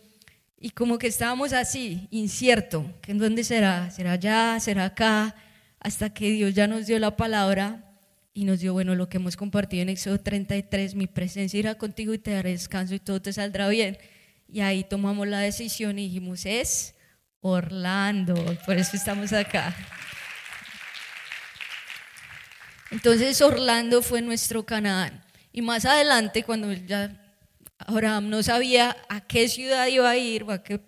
Y 0.60 0.70
como 0.70 0.98
que 0.98 1.06
estábamos 1.06 1.52
así, 1.52 2.08
incierto, 2.10 2.92
que 3.00 3.12
en 3.12 3.18
dónde 3.18 3.44
será, 3.44 3.90
será 3.90 4.12
allá, 4.12 4.58
será 4.60 4.86
acá, 4.86 5.36
hasta 5.78 6.12
que 6.12 6.30
Dios 6.32 6.52
ya 6.52 6.66
nos 6.66 6.86
dio 6.86 6.98
la 6.98 7.16
palabra 7.16 7.88
y 8.34 8.44
nos 8.44 8.58
dio, 8.60 8.72
bueno, 8.72 8.96
lo 8.96 9.08
que 9.08 9.18
hemos 9.18 9.36
compartido 9.36 9.82
en 9.82 9.88
Éxodo 9.88 10.18
33, 10.18 10.96
mi 10.96 11.06
presencia 11.06 11.58
irá 11.58 11.76
contigo 11.76 12.12
y 12.12 12.18
te 12.18 12.32
daré 12.32 12.50
descanso 12.50 12.94
y 12.94 12.98
todo 12.98 13.22
te 13.22 13.32
saldrá 13.32 13.68
bien. 13.68 13.98
Y 14.48 14.60
ahí 14.60 14.84
tomamos 14.84 15.28
la 15.28 15.40
decisión 15.40 15.98
y 15.98 16.06
dijimos, 16.06 16.46
es 16.46 16.94
Orlando, 17.40 18.34
por 18.64 18.76
eso 18.76 18.96
estamos 18.96 19.32
acá. 19.32 19.74
Entonces 22.90 23.40
Orlando 23.42 24.02
fue 24.02 24.22
nuestro 24.22 24.64
Canaán. 24.64 25.22
Y 25.52 25.62
más 25.62 25.84
adelante, 25.84 26.42
cuando 26.42 26.72
ya 26.72 27.12
Abraham 27.78 28.30
no 28.30 28.42
sabía 28.42 28.96
a 29.08 29.20
qué 29.20 29.48
ciudad 29.48 29.86
iba 29.86 30.08
a 30.08 30.16
ir 30.16 30.44
o 30.44 30.50
a 30.50 30.62
qué, 30.62 30.80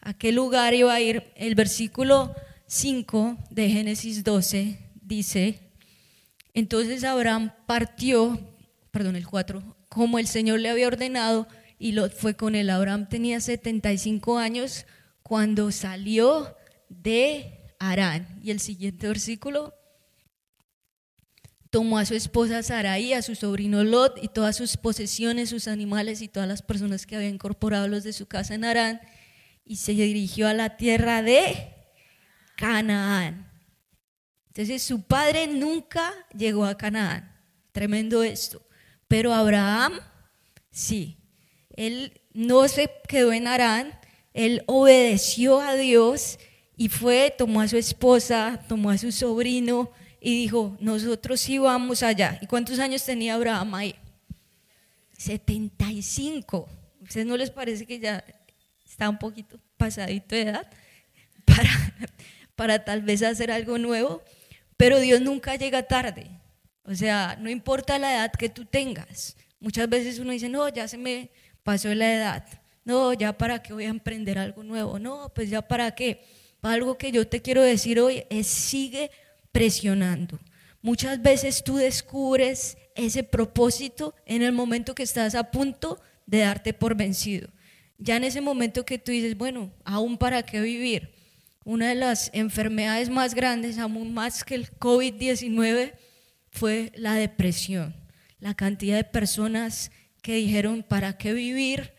a 0.00 0.14
qué 0.14 0.32
lugar 0.32 0.74
iba 0.74 0.92
a 0.92 1.00
ir. 1.00 1.32
El 1.36 1.54
versículo 1.54 2.34
5 2.66 3.38
de 3.50 3.70
Génesis 3.70 4.22
12 4.22 4.78
dice, 5.00 5.60
entonces 6.52 7.04
Abraham 7.04 7.52
partió 7.66 8.50
perdón, 8.90 9.16
el 9.16 9.26
4, 9.26 9.62
como 9.88 10.18
el 10.18 10.26
Señor 10.26 10.60
le 10.60 10.70
había 10.70 10.86
ordenado 10.86 11.46
y 11.80 11.92
Lot 11.92 12.12
fue 12.12 12.36
con 12.36 12.54
él. 12.54 12.68
Abraham 12.68 13.08
tenía 13.08 13.40
75 13.40 14.36
años 14.38 14.84
cuando 15.22 15.72
salió 15.72 16.54
de 16.90 17.74
Arán. 17.78 18.38
Y 18.42 18.50
el 18.50 18.60
siguiente 18.60 19.08
versículo, 19.08 19.74
tomó 21.70 21.96
a 21.96 22.04
su 22.04 22.14
esposa 22.14 22.62
Sarai, 22.62 23.14
a 23.14 23.22
su 23.22 23.34
sobrino 23.34 23.82
Lot 23.82 24.22
y 24.22 24.28
todas 24.28 24.56
sus 24.56 24.76
posesiones, 24.76 25.48
sus 25.48 25.68
animales 25.68 26.20
y 26.20 26.28
todas 26.28 26.46
las 26.46 26.60
personas 26.60 27.06
que 27.06 27.16
había 27.16 27.30
incorporado 27.30 27.88
los 27.88 28.04
de 28.04 28.12
su 28.12 28.26
casa 28.26 28.54
en 28.54 28.66
Arán 28.66 29.00
y 29.64 29.76
se 29.76 29.92
dirigió 29.92 30.48
a 30.48 30.54
la 30.54 30.76
tierra 30.76 31.22
de 31.22 31.74
Canaán. 32.56 33.50
Entonces 34.48 34.82
su 34.82 35.04
padre 35.04 35.46
nunca 35.46 36.12
llegó 36.36 36.66
a 36.66 36.76
Canaán. 36.76 37.34
Tremendo 37.72 38.22
esto. 38.22 38.60
Pero 39.08 39.32
Abraham, 39.32 39.94
sí. 40.70 41.19
Él 41.80 42.20
no 42.34 42.68
se 42.68 42.90
quedó 43.08 43.32
en 43.32 43.46
Arán, 43.46 43.98
él 44.34 44.64
obedeció 44.66 45.62
a 45.62 45.76
Dios 45.76 46.38
y 46.76 46.90
fue, 46.90 47.34
tomó 47.36 47.62
a 47.62 47.68
su 47.68 47.78
esposa, 47.78 48.62
tomó 48.68 48.90
a 48.90 48.98
su 48.98 49.10
sobrino 49.10 49.90
y 50.20 50.42
dijo, 50.42 50.76
nosotros 50.78 51.40
sí 51.40 51.56
vamos 51.56 52.02
allá. 52.02 52.38
¿Y 52.42 52.46
cuántos 52.46 52.80
años 52.80 53.02
tenía 53.02 53.32
Abraham 53.32 53.74
ahí? 53.76 53.94
75. 55.16 56.68
ustedes 57.00 57.26
no 57.26 57.38
les 57.38 57.50
parece 57.50 57.86
que 57.86 57.98
ya 57.98 58.22
está 58.84 59.08
un 59.08 59.18
poquito 59.18 59.58
pasadito 59.78 60.34
de 60.34 60.42
edad 60.42 60.70
para, 61.46 61.70
para 62.56 62.84
tal 62.84 63.00
vez 63.00 63.22
hacer 63.22 63.50
algo 63.50 63.78
nuevo? 63.78 64.22
Pero 64.76 64.98
Dios 64.98 65.22
nunca 65.22 65.56
llega 65.56 65.82
tarde. 65.84 66.26
O 66.84 66.94
sea, 66.94 67.38
no 67.40 67.48
importa 67.48 67.98
la 67.98 68.16
edad 68.16 68.32
que 68.32 68.50
tú 68.50 68.66
tengas. 68.66 69.34
Muchas 69.60 69.88
veces 69.88 70.18
uno 70.18 70.32
dice, 70.32 70.50
no, 70.50 70.68
ya 70.68 70.86
se 70.86 70.98
me 70.98 71.30
pasó 71.70 71.94
la 71.94 72.12
edad. 72.12 72.44
No, 72.84 73.12
ya 73.12 73.38
para 73.38 73.62
qué 73.62 73.72
voy 73.72 73.84
a 73.84 73.90
emprender 73.90 74.40
algo 74.40 74.64
nuevo. 74.64 74.98
No, 74.98 75.30
pues 75.32 75.50
ya 75.50 75.62
para 75.62 75.94
qué. 75.94 76.24
Algo 76.62 76.98
que 76.98 77.12
yo 77.12 77.28
te 77.28 77.40
quiero 77.40 77.62
decir 77.62 78.00
hoy 78.00 78.24
es 78.28 78.48
sigue 78.48 79.12
presionando. 79.52 80.40
Muchas 80.82 81.22
veces 81.22 81.62
tú 81.62 81.76
descubres 81.76 82.76
ese 82.96 83.22
propósito 83.22 84.16
en 84.26 84.42
el 84.42 84.50
momento 84.50 84.96
que 84.96 85.04
estás 85.04 85.36
a 85.36 85.52
punto 85.52 86.00
de 86.26 86.38
darte 86.38 86.74
por 86.74 86.96
vencido. 86.96 87.48
Ya 87.98 88.16
en 88.16 88.24
ese 88.24 88.40
momento 88.40 88.84
que 88.84 88.98
tú 88.98 89.12
dices, 89.12 89.38
bueno, 89.38 89.72
aún 89.84 90.18
para 90.18 90.42
qué 90.42 90.60
vivir. 90.60 91.14
Una 91.64 91.90
de 91.90 91.94
las 91.94 92.32
enfermedades 92.34 93.10
más 93.10 93.32
grandes, 93.32 93.78
aún 93.78 94.12
más 94.12 94.42
que 94.42 94.56
el 94.56 94.76
COVID-19, 94.76 95.92
fue 96.50 96.90
la 96.96 97.14
depresión. 97.14 97.94
La 98.40 98.54
cantidad 98.54 98.96
de 98.96 99.04
personas 99.04 99.92
que 100.20 100.34
dijeron, 100.34 100.82
¿para 100.82 101.16
qué 101.16 101.32
vivir? 101.32 101.92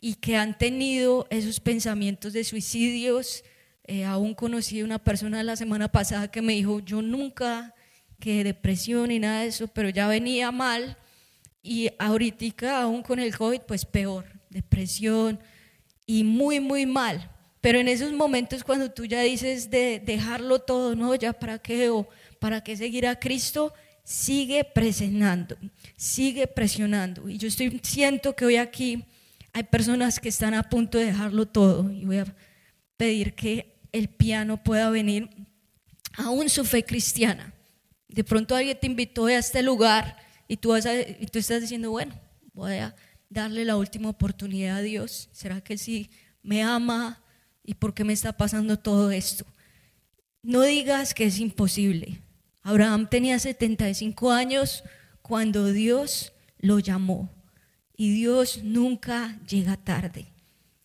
Y 0.00 0.14
que 0.14 0.36
han 0.36 0.56
tenido 0.58 1.26
esos 1.30 1.60
pensamientos 1.60 2.32
de 2.32 2.44
suicidios, 2.44 3.44
eh, 3.84 4.04
aún 4.04 4.34
conocí 4.34 4.82
una 4.82 4.98
persona 4.98 5.42
la 5.42 5.56
semana 5.56 5.88
pasada 5.88 6.30
que 6.30 6.42
me 6.42 6.54
dijo, 6.54 6.80
yo 6.80 7.02
nunca, 7.02 7.74
que 8.18 8.44
depresión 8.44 9.10
y 9.10 9.18
nada 9.18 9.42
de 9.42 9.48
eso, 9.48 9.68
pero 9.68 9.88
ya 9.88 10.08
venía 10.08 10.50
mal. 10.50 10.96
Y 11.62 11.90
ahorita 11.98 12.82
aún 12.82 13.02
con 13.02 13.18
el 13.18 13.36
COVID, 13.36 13.60
pues 13.62 13.84
peor, 13.84 14.24
depresión 14.50 15.40
y 16.06 16.24
muy, 16.24 16.60
muy 16.60 16.86
mal. 16.86 17.30
Pero 17.60 17.78
en 17.78 17.88
esos 17.88 18.12
momentos 18.12 18.62
cuando 18.62 18.90
tú 18.90 19.06
ya 19.06 19.20
dices 19.20 19.70
de 19.70 19.98
dejarlo 19.98 20.58
todo, 20.58 20.94
no, 20.94 21.14
ya 21.14 21.32
para 21.32 21.58
qué 21.58 21.88
o 21.88 22.06
para 22.38 22.62
qué 22.62 22.76
seguir 22.76 23.06
a 23.06 23.18
Cristo, 23.18 23.72
sigue 24.04 24.64
presionando, 24.64 25.56
sigue 25.96 26.46
presionando. 26.46 27.28
Y 27.28 27.38
yo 27.38 27.48
estoy, 27.48 27.80
siento 27.82 28.36
que 28.36 28.44
hoy 28.44 28.56
aquí 28.56 29.04
hay 29.52 29.64
personas 29.64 30.20
que 30.20 30.28
están 30.28 30.54
a 30.54 30.68
punto 30.68 30.98
de 30.98 31.06
dejarlo 31.06 31.46
todo 31.46 31.90
y 31.90 32.04
voy 32.04 32.18
a 32.18 32.36
pedir 32.96 33.34
que 33.34 33.80
el 33.92 34.08
piano 34.08 34.62
pueda 34.62 34.90
venir, 34.90 35.30
aún 36.16 36.48
su 36.48 36.64
fe 36.64 36.84
cristiana. 36.84 37.52
De 38.08 38.22
pronto 38.22 38.54
alguien 38.54 38.78
te 38.78 38.86
invitó 38.86 39.26
a 39.26 39.34
este 39.34 39.62
lugar 39.62 40.16
y 40.46 40.56
tú, 40.56 40.70
vas 40.70 40.86
y 40.86 41.26
tú 41.26 41.38
estás 41.38 41.62
diciendo, 41.62 41.90
bueno, 41.90 42.14
voy 42.52 42.74
a 42.74 42.94
darle 43.28 43.64
la 43.64 43.76
última 43.76 44.10
oportunidad 44.10 44.78
a 44.78 44.82
Dios. 44.82 45.28
¿Será 45.32 45.60
que 45.60 45.78
sí 45.78 46.10
me 46.42 46.62
ama 46.62 47.22
y 47.64 47.74
por 47.74 47.94
qué 47.94 48.04
me 48.04 48.12
está 48.12 48.32
pasando 48.32 48.78
todo 48.78 49.10
esto? 49.10 49.46
No 50.42 50.62
digas 50.62 51.14
que 51.14 51.24
es 51.24 51.38
imposible. 51.38 52.20
Abraham 52.64 53.06
tenía 53.10 53.38
75 53.38 54.32
años 54.32 54.82
cuando 55.20 55.70
Dios 55.70 56.32
lo 56.58 56.78
llamó 56.78 57.30
y 57.94 58.12
Dios 58.14 58.60
nunca 58.64 59.38
llega 59.46 59.76
tarde. 59.76 60.32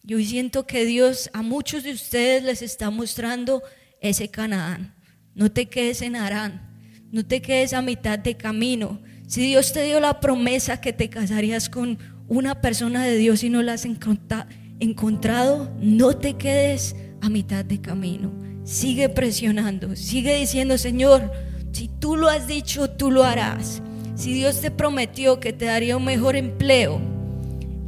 Yo 0.04 0.20
siento 0.20 0.68
que 0.68 0.86
Dios 0.86 1.30
a 1.34 1.42
muchos 1.42 1.84
de 1.84 1.94
ustedes 1.94 2.44
les 2.44 2.62
está 2.62 2.90
mostrando 2.90 3.64
ese 4.02 4.30
Canaán. 4.30 4.94
No 5.34 5.52
te 5.52 5.68
quedes 5.68 6.02
en 6.02 6.18
Arán, 6.18 6.70
no 7.12 7.26
te 7.26 7.42
quedes 7.42 7.72
a 7.72 7.82
mitad 7.82 8.20
de 8.20 8.36
camino. 8.36 9.02
Si 9.26 9.42
Dios 9.42 9.72
te 9.72 9.84
dio 9.84 10.02
la 10.02 10.20
promesa 10.20 10.82
que 10.82 10.92
te 10.92 11.10
casarías 11.10 11.70
con 11.70 11.98
una 12.28 12.60
persona 12.60 13.06
de 13.06 13.16
Dios 13.16 13.42
y 13.44 13.50
no 13.50 13.62
la 13.64 13.74
has 13.74 13.86
encontrado, 13.86 15.72
no 15.80 16.18
te 16.18 16.34
quedes 16.34 16.98
a 17.22 17.30
mitad 17.30 17.64
de 17.64 17.80
camino. 17.80 18.34
Sigue 18.66 19.08
presionando, 19.08 19.96
sigue 19.96 20.36
diciendo, 20.36 20.78
Señor, 20.78 21.32
si 21.72 21.88
tú 21.88 22.16
lo 22.16 22.30
has 22.30 22.48
dicho, 22.48 22.90
tú 22.90 23.12
lo 23.12 23.24
harás. 23.24 23.82
Si 24.16 24.34
Dios 24.34 24.60
te 24.62 24.72
prometió 24.72 25.40
que 25.40 25.54
te 25.54 25.66
daría 25.66 25.98
un 25.98 26.06
mejor 26.06 26.36
empleo, 26.36 27.00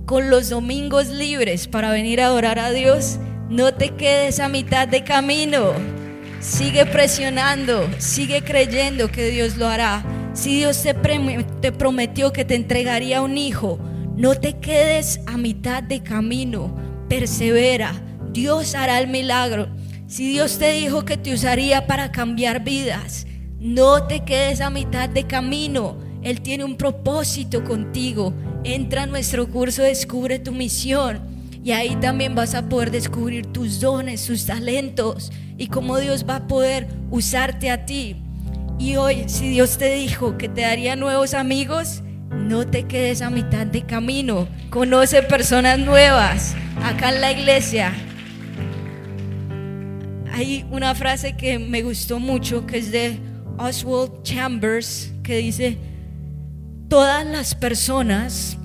con 0.06 0.30
los 0.30 0.50
domingos 0.50 1.08
libres 1.08 1.68
para 1.68 1.92
venir 1.92 2.22
a 2.22 2.26
adorar 2.26 2.60
a 2.60 2.72
Dios, 2.72 3.18
no 3.50 3.74
te 3.74 3.90
quedes 3.92 4.40
a 4.40 4.50
mitad 4.50 4.88
de 4.88 5.04
camino. 5.04 5.74
Sigue 6.40 6.86
presionando, 6.86 7.90
sigue 7.98 8.44
creyendo 8.44 9.12
que 9.12 9.30
Dios 9.30 9.58
lo 9.58 9.68
hará. 9.68 10.04
Si 10.34 10.58
Dios 10.58 10.82
te, 10.82 10.94
te 10.94 11.72
prometió 11.72 12.34
que 12.34 12.46
te 12.46 12.56
entregaría 12.56 13.22
un 13.22 13.38
hijo, 13.38 13.80
no 14.16 14.36
te 14.36 14.60
quedes 14.60 15.20
a 15.28 15.38
mitad 15.38 15.84
de 15.84 16.02
camino. 16.02 16.76
Persevera, 17.08 17.94
Dios 18.32 18.76
hará 18.76 19.00
el 19.00 19.08
milagro. 19.08 19.70
Si 20.08 20.30
Dios 20.30 20.58
te 20.60 20.74
dijo 20.74 21.06
que 21.06 21.18
te 21.18 21.34
usaría 21.34 21.88
para 21.88 22.12
cambiar 22.12 22.64
vidas, 22.64 23.28
no 23.62 24.08
te 24.08 24.26
quedes 24.26 24.60
a 24.60 24.72
mitad 24.72 25.08
de 25.08 25.28
camino. 25.28 25.96
Él 26.24 26.42
tiene 26.42 26.64
un 26.64 26.78
propósito 26.78 27.64
contigo. 27.64 28.34
Entra 28.64 29.04
a 29.04 29.06
nuestro 29.06 29.48
curso 29.48 29.84
Descubre 29.84 30.40
tu 30.40 30.52
misión 30.52 31.22
y 31.64 31.72
ahí 31.72 31.96
también 31.98 32.34
vas 32.34 32.56
a 32.56 32.68
poder 32.68 32.90
descubrir 32.90 33.46
tus 33.46 33.80
dones, 33.80 34.26
tus 34.26 34.48
talentos 34.48 35.32
y 35.60 35.68
cómo 35.68 36.00
Dios 36.00 36.26
va 36.28 36.38
a 36.38 36.48
poder 36.48 36.88
usarte 37.12 37.70
a 37.70 37.86
ti. 37.86 38.16
Y 38.80 38.96
hoy, 38.96 39.26
si 39.28 39.50
Dios 39.50 39.78
te 39.78 39.94
dijo 39.94 40.40
que 40.40 40.50
te 40.50 40.62
daría 40.62 40.96
nuevos 40.96 41.36
amigos, 41.36 42.02
no 42.32 42.66
te 42.66 42.88
quedes 42.88 43.22
a 43.22 43.30
mitad 43.30 43.68
de 43.68 43.84
camino. 43.84 44.48
Conoce 44.72 45.22
personas 45.22 45.78
nuevas 45.78 46.56
acá 46.84 47.10
en 47.14 47.22
la 47.22 47.32
iglesia. 47.32 47.94
Hay 50.34 50.66
una 50.72 50.96
frase 50.96 51.38
que 51.38 51.60
me 51.60 51.84
gustó 51.84 52.20
mucho 52.20 52.66
que 52.66 52.80
es 52.80 52.92
de 52.92 53.20
Oswald 53.58 54.24
Chambers 54.24 55.12
que 55.24 55.38
dice, 55.38 55.78
todas 56.90 57.26
las 57.26 57.56
personas 57.56 58.58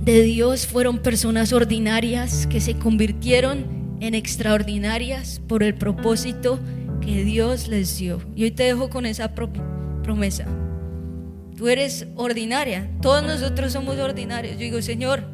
de 0.00 0.22
Dios 0.22 0.66
fueron 0.66 0.98
personas 0.98 1.52
ordinarias 1.52 2.46
que 2.46 2.60
se 2.60 2.74
convirtieron 2.78 3.96
en 4.00 4.14
extraordinarias 4.14 5.40
por 5.48 5.62
el 5.62 5.74
propósito 5.74 6.60
que 7.00 7.24
Dios 7.24 7.68
les 7.68 7.98
dio. 7.98 8.20
Y 8.34 8.44
hoy 8.44 8.50
te 8.50 8.64
dejo 8.64 8.90
con 8.90 9.06
esa 9.06 9.34
promesa. 9.34 10.46
Tú 11.56 11.68
eres 11.68 12.06
ordinaria, 12.16 12.90
todos 13.00 13.22
nosotros 13.22 13.72
somos 13.72 13.96
ordinarios. 13.98 14.54
Yo 14.54 14.60
digo, 14.60 14.82
Señor, 14.82 15.24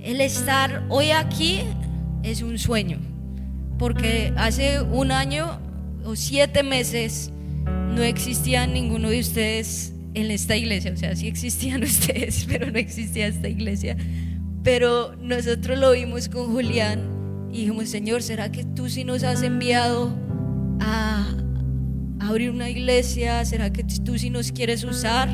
el 0.00 0.20
estar 0.20 0.84
hoy 0.88 1.10
aquí 1.10 1.62
es 2.22 2.42
un 2.42 2.58
sueño, 2.58 2.98
porque 3.78 4.32
hace 4.36 4.82
un 4.82 5.12
año 5.12 5.60
o 6.04 6.16
siete 6.16 6.62
meses 6.62 7.30
no 7.98 8.04
existía 8.04 8.64
ninguno 8.64 9.10
de 9.10 9.18
ustedes 9.18 9.92
en 10.14 10.30
esta 10.30 10.56
iglesia, 10.56 10.92
o 10.92 10.96
sea, 10.96 11.16
sí 11.16 11.26
existían 11.26 11.82
ustedes, 11.82 12.46
pero 12.48 12.70
no 12.70 12.78
existía 12.78 13.26
esta 13.26 13.48
iglesia. 13.48 13.96
Pero 14.62 15.16
nosotros 15.16 15.78
lo 15.78 15.90
vimos 15.92 16.28
con 16.28 16.52
Julián 16.52 17.48
y 17.52 17.58
dijimos, 17.58 17.88
Señor, 17.88 18.22
¿será 18.22 18.52
que 18.52 18.64
tú 18.64 18.88
sí 18.88 19.02
nos 19.02 19.24
has 19.24 19.42
enviado 19.42 20.16
a 20.80 21.26
abrir 22.20 22.50
una 22.50 22.70
iglesia? 22.70 23.44
¿Será 23.44 23.72
que 23.72 23.82
tú 23.82 24.16
sí 24.16 24.30
nos 24.30 24.52
quieres 24.52 24.84
usar? 24.84 25.28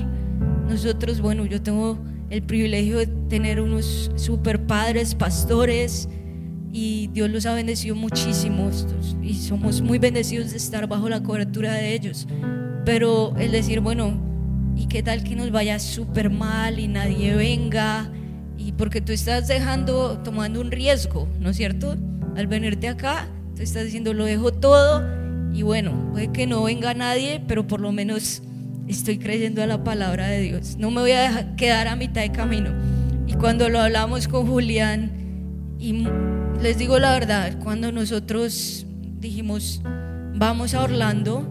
Nosotros, 0.67 1.21
bueno, 1.21 1.45
yo 1.45 1.61
tengo 1.61 1.99
el 2.31 2.43
privilegio 2.43 2.99
de 2.99 3.07
tener 3.29 3.61
unos 3.61 4.11
super 4.17 4.67
padres, 4.67 5.15
pastores, 5.15 6.09
y 6.75 7.07
Dios 7.13 7.31
los 7.31 7.47
ha 7.47 7.55
bendecido 7.55 7.95
muchísimo 7.95 8.69
y 9.23 9.35
somos 9.35 9.81
muy 9.81 9.99
bendecidos 9.99 10.51
de 10.51 10.57
estar 10.57 10.89
bajo 10.89 11.09
la 11.09 11.23
cobertura 11.23 11.73
de 11.75 11.95
ellos. 11.95 12.27
Pero 12.85 13.33
el 13.39 13.53
decir, 13.53 13.79
bueno, 13.79 14.21
y 14.75 14.87
qué 14.87 15.01
tal 15.01 15.23
que 15.23 15.37
nos 15.37 15.53
vaya 15.53 15.79
súper 15.79 16.31
mal 16.31 16.81
y 16.81 16.89
nadie 16.89 17.37
venga 17.37 18.11
y 18.59 18.73
porque 18.73 19.01
tú 19.01 19.13
estás 19.13 19.47
dejando, 19.47 20.19
tomando 20.25 20.61
un 20.61 20.73
riesgo, 20.73 21.29
¿no 21.39 21.51
es 21.51 21.57
cierto? 21.57 21.97
Al 22.37 22.49
venirte 22.49 22.89
acá, 22.89 23.29
tú 23.55 23.63
estás 23.63 23.85
diciendo 23.85 24.13
lo 24.13 24.25
dejo 24.25 24.53
todo 24.53 25.05
y 25.55 25.63
bueno, 25.63 26.11
puede 26.11 26.33
que 26.33 26.49
no 26.49 26.65
venga 26.65 26.93
nadie, 26.93 27.41
pero 27.47 27.69
por 27.69 27.81
lo 27.81 27.93
menos 27.93 28.43
estoy 28.89 29.19
creyendo 29.19 29.63
a 29.63 29.67
la 29.67 29.85
palabra 29.85 30.27
de 30.27 30.41
Dios. 30.41 30.75
No 30.77 30.91
me 30.91 31.03
voy 31.03 31.13
a 31.13 31.55
quedar 31.55 31.87
a 31.87 31.95
mitad 31.95 32.23
de 32.23 32.33
camino. 32.33 32.71
Y 33.29 33.35
cuando 33.35 33.69
lo 33.69 33.79
hablamos 33.79 34.27
con 34.27 34.49
Julián, 34.49 35.13
y 35.79 36.07
les 36.61 36.79
digo 36.79 36.99
la 36.99 37.13
verdad, 37.13 37.59
cuando 37.63 37.93
nosotros 37.93 38.87
dijimos, 39.21 39.81
vamos 40.35 40.75
a 40.75 40.83
Orlando, 40.83 41.49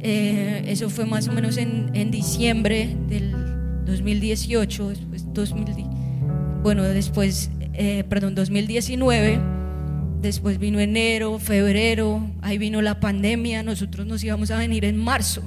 eh, 0.00 0.64
eso 0.66 0.90
fue 0.90 1.06
más 1.06 1.28
o 1.28 1.32
menos 1.32 1.56
en, 1.56 2.10
diciembre 2.10 2.96
del 3.08 3.84
2018, 3.84 4.88
después 4.90 5.32
2000, 5.32 5.86
bueno, 6.62 6.82
después, 6.82 7.50
eh, 7.74 8.04
perdón, 8.08 8.34
2019, 8.34 9.40
después 10.20 10.58
vino 10.58 10.80
enero, 10.80 11.38
febrero, 11.38 12.30
ahí 12.42 12.58
vino 12.58 12.82
la 12.82 13.00
pandemia, 13.00 13.62
nosotros 13.62 14.06
nos 14.06 14.22
íbamos 14.24 14.50
a 14.50 14.58
venir 14.58 14.84
en 14.84 14.96
marzo. 14.96 15.42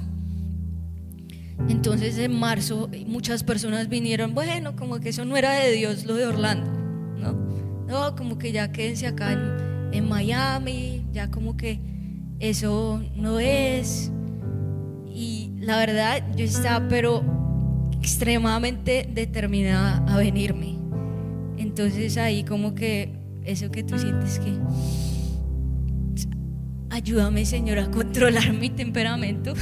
Entonces 1.68 2.16
en 2.18 2.38
marzo 2.38 2.90
muchas 3.06 3.44
personas 3.44 3.88
vinieron, 3.88 4.34
bueno, 4.34 4.74
como 4.76 4.98
que 5.00 5.10
eso 5.10 5.24
no 5.24 5.36
era 5.36 5.52
de 5.52 5.72
Dios 5.72 6.06
lo 6.06 6.14
de 6.14 6.26
Orlando, 6.26 6.70
¿no? 7.18 7.59
No, 7.90 8.14
como 8.14 8.38
que 8.38 8.52
ya 8.52 8.70
quédense 8.70 9.08
acá 9.08 9.32
en, 9.90 10.08
Miami, 10.08 11.04
ya 11.12 11.28
como 11.28 11.56
que 11.56 11.80
eso 12.38 13.02
no 13.16 13.40
es. 13.40 14.12
Y 15.12 15.50
la 15.58 15.78
verdad, 15.78 16.24
yo 16.36 16.44
estaba 16.44 16.86
pero 16.88 17.24
extremadamente 18.00 19.08
determinada 19.12 20.04
a 20.06 20.18
venirme. 20.18 20.76
Entonces 21.58 22.16
ahí 22.16 22.44
como 22.44 22.76
que 22.76 23.18
eso 23.44 23.72
que 23.72 23.82
tú 23.82 23.98
sientes 23.98 24.38
que 24.38 24.52
ayúdame 26.90 27.44
Señor 27.44 27.80
a 27.80 27.90
controlar 27.90 28.52
mi 28.52 28.70
temperamento. 28.70 29.54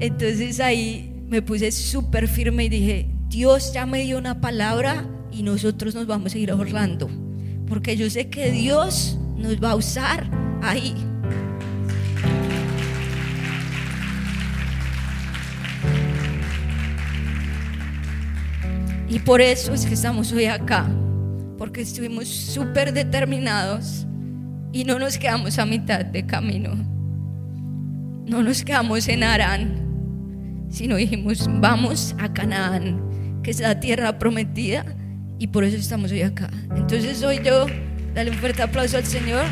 Entonces 0.00 0.58
ahí 0.58 1.22
me 1.28 1.40
puse 1.40 1.70
súper 1.70 2.26
firme 2.26 2.64
y 2.64 2.68
dije, 2.68 3.10
Dios 3.28 3.72
ya 3.72 3.86
me 3.86 4.02
dio 4.02 4.18
una 4.18 4.40
palabra 4.40 5.08
y 5.36 5.42
nosotros 5.42 5.94
nos 5.94 6.06
vamos 6.06 6.34
a 6.34 6.38
ir 6.38 6.50
a 6.50 6.56
Orlando. 6.56 7.10
Porque 7.66 7.96
yo 7.96 8.08
sé 8.08 8.28
que 8.28 8.50
Dios 8.52 9.18
nos 9.36 9.62
va 9.62 9.72
a 9.72 9.76
usar 9.76 10.28
ahí. 10.62 10.94
Y 19.08 19.18
por 19.20 19.40
eso 19.40 19.72
es 19.72 19.86
que 19.86 19.94
estamos 19.94 20.32
hoy 20.32 20.46
acá, 20.46 20.88
porque 21.56 21.82
estuvimos 21.82 22.28
súper 22.28 22.92
determinados 22.92 24.06
y 24.72 24.84
no 24.84 24.98
nos 24.98 25.18
quedamos 25.18 25.58
a 25.58 25.66
mitad 25.66 26.04
de 26.04 26.26
camino. 26.26 26.74
No 28.26 28.42
nos 28.42 28.64
quedamos 28.64 29.06
en 29.08 29.22
Arán, 29.22 30.66
sino 30.68 30.96
dijimos, 30.96 31.48
vamos 31.60 32.16
a 32.18 32.32
Canaán, 32.32 33.40
que 33.42 33.52
es 33.52 33.60
la 33.60 33.78
tierra 33.78 34.18
prometida, 34.18 34.84
y 35.38 35.48
por 35.48 35.64
eso 35.64 35.76
estamos 35.76 36.10
hoy 36.12 36.22
acá. 36.22 36.50
Entonces 36.76 37.22
hoy 37.22 37.40
yo, 37.44 37.66
dale 38.14 38.30
un 38.30 38.36
fuerte 38.36 38.62
aplauso 38.62 38.96
al 38.96 39.04
Señor. 39.04 39.44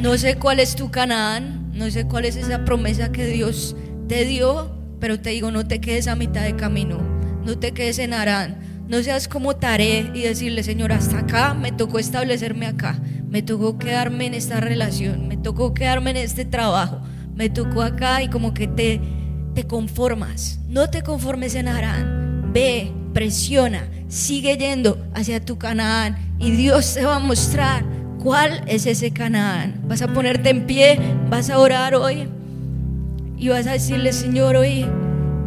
No 0.00 0.16
sé 0.16 0.36
cuál 0.36 0.60
es 0.60 0.76
tu 0.76 0.90
Canaán, 0.90 1.70
no 1.74 1.90
sé 1.90 2.06
cuál 2.06 2.24
es 2.24 2.36
esa 2.36 2.64
promesa 2.64 3.12
que 3.12 3.26
Dios 3.26 3.76
te 4.08 4.24
dio, 4.24 4.70
pero 4.98 5.20
te 5.20 5.30
digo, 5.30 5.50
no 5.50 5.66
te 5.66 5.80
quedes 5.80 6.08
a 6.08 6.16
mitad 6.16 6.42
de 6.42 6.56
camino, 6.56 6.98
no 7.44 7.58
te 7.58 7.72
quedes 7.72 7.98
en 7.98 8.14
Arán, 8.14 8.60
no 8.88 9.02
seas 9.02 9.28
como 9.28 9.56
Taré 9.56 10.10
y 10.14 10.22
decirle, 10.22 10.62
Señor, 10.62 10.90
hasta 10.92 11.18
acá 11.18 11.54
me 11.54 11.70
tocó 11.70 11.98
establecerme 11.98 12.66
acá, 12.66 12.98
me 13.28 13.42
tocó 13.42 13.78
quedarme 13.78 14.26
en 14.26 14.34
esta 14.34 14.58
relación, 14.58 15.28
me 15.28 15.36
tocó 15.36 15.74
quedarme 15.74 16.10
en 16.10 16.16
este 16.16 16.44
trabajo, 16.44 17.00
me 17.34 17.50
tocó 17.50 17.82
acá 17.82 18.22
y 18.22 18.28
como 18.28 18.52
que 18.52 18.66
te, 18.66 19.00
te 19.54 19.66
conformas, 19.66 20.58
no 20.68 20.90
te 20.90 21.02
conformes 21.02 21.54
en 21.54 21.68
Arán, 21.68 22.52
ve, 22.52 22.92
presiona, 23.12 23.88
sigue 24.08 24.56
yendo 24.56 24.98
hacia 25.14 25.44
tu 25.44 25.58
Canaán 25.58 26.36
y 26.38 26.52
Dios 26.52 26.94
te 26.94 27.04
va 27.04 27.16
a 27.16 27.20
mostrar 27.20 27.84
¿Cuál 28.22 28.62
es 28.66 28.84
ese 28.84 29.12
Canaán? 29.12 29.80
Vas 29.88 30.02
a 30.02 30.08
ponerte 30.08 30.50
en 30.50 30.66
pie, 30.66 30.98
vas 31.30 31.48
a 31.48 31.58
orar 31.58 31.94
hoy 31.94 32.28
y 33.38 33.48
vas 33.48 33.66
a 33.66 33.72
decirle, 33.72 34.12
Señor, 34.12 34.56
hoy 34.56 34.84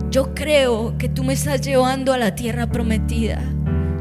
yo 0.10 0.34
creo 0.34 0.98
que 0.98 1.08
tú 1.08 1.24
me 1.24 1.34
estás 1.34 1.62
llevando 1.62 2.14
a 2.14 2.18
la 2.18 2.34
tierra 2.34 2.66
prometida. 2.66 3.44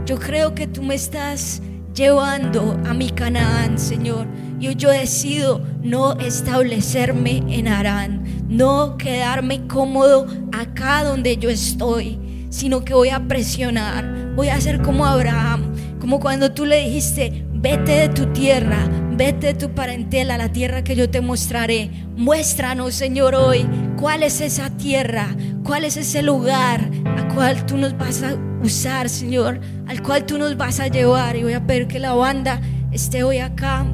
Yo 0.07 0.19
creo 0.19 0.55
que 0.55 0.67
tú 0.67 0.83
me 0.83 0.95
estás 0.95 1.61
llevando 1.95 2.81
a 2.87 2.95
mi 2.95 3.11
Canaán, 3.11 3.79
Señor. 3.79 4.27
Y 4.63 4.77
yo 4.77 4.91
decido 4.91 5.61
no 5.83 6.13
establecerme 6.21 7.43
en 7.49 7.67
Arán, 7.67 8.23
no 8.49 8.97
quedarme 8.97 9.67
cómodo 9.67 10.29
acá 10.53 11.03
donde 11.03 11.37
yo 11.37 11.51
estoy, 11.51 12.47
sino 12.49 12.85
que 12.85 12.95
voy 12.95 13.09
a 13.09 13.27
presionar, 13.27 14.35
voy 14.37 14.51
a 14.51 14.61
ser 14.61 14.81
como 14.81 15.05
Abraham, 15.05 15.73
como 15.99 16.21
cuando 16.21 16.53
tú 16.53 16.65
le 16.65 16.85
dijiste, 16.85 17.45
Vete 17.63 17.93
de 17.93 18.09
tu 18.09 18.27
tierra, 18.33 18.89
vete 19.13 19.49
de 19.49 19.55
tu 19.55 19.73
parentela, 19.73 20.37
la 20.37 20.51
tierra 20.51 20.83
que 20.83 20.97
yo 20.97 21.09
te 21.09 21.21
mostraré. 21.21 21.91
Muéstranos, 22.17 22.95
Señor, 22.95 23.37
hoy 23.37 23.69
cuál 23.97 24.25
es 24.25 24.41
esa 24.41 24.71
tierra, 24.71 25.29
cuál 25.63 25.85
es 25.85 25.97
ese 25.97 26.23
lugar 26.23 26.89
a 27.17 27.35
cual 27.35 27.65
tú 27.67 27.77
nos 27.77 27.97
vas 27.97 28.23
a 28.25 28.37
usar, 28.65 29.09
Señor, 29.09 29.61
al 29.87 30.03
cual 30.03 30.25
tú 30.27 30.39
nos 30.39 30.57
vas 30.57 30.81
a 30.81 30.89
llevar. 30.89 31.37
Y 31.37 31.45
voy 31.45 31.53
a 31.53 31.65
pedir 31.65 31.87
que 31.87 32.01
la 32.01 32.15
banda 32.15 32.61
esté 32.91 33.23
hoy 33.23 33.39
acá 33.39 33.87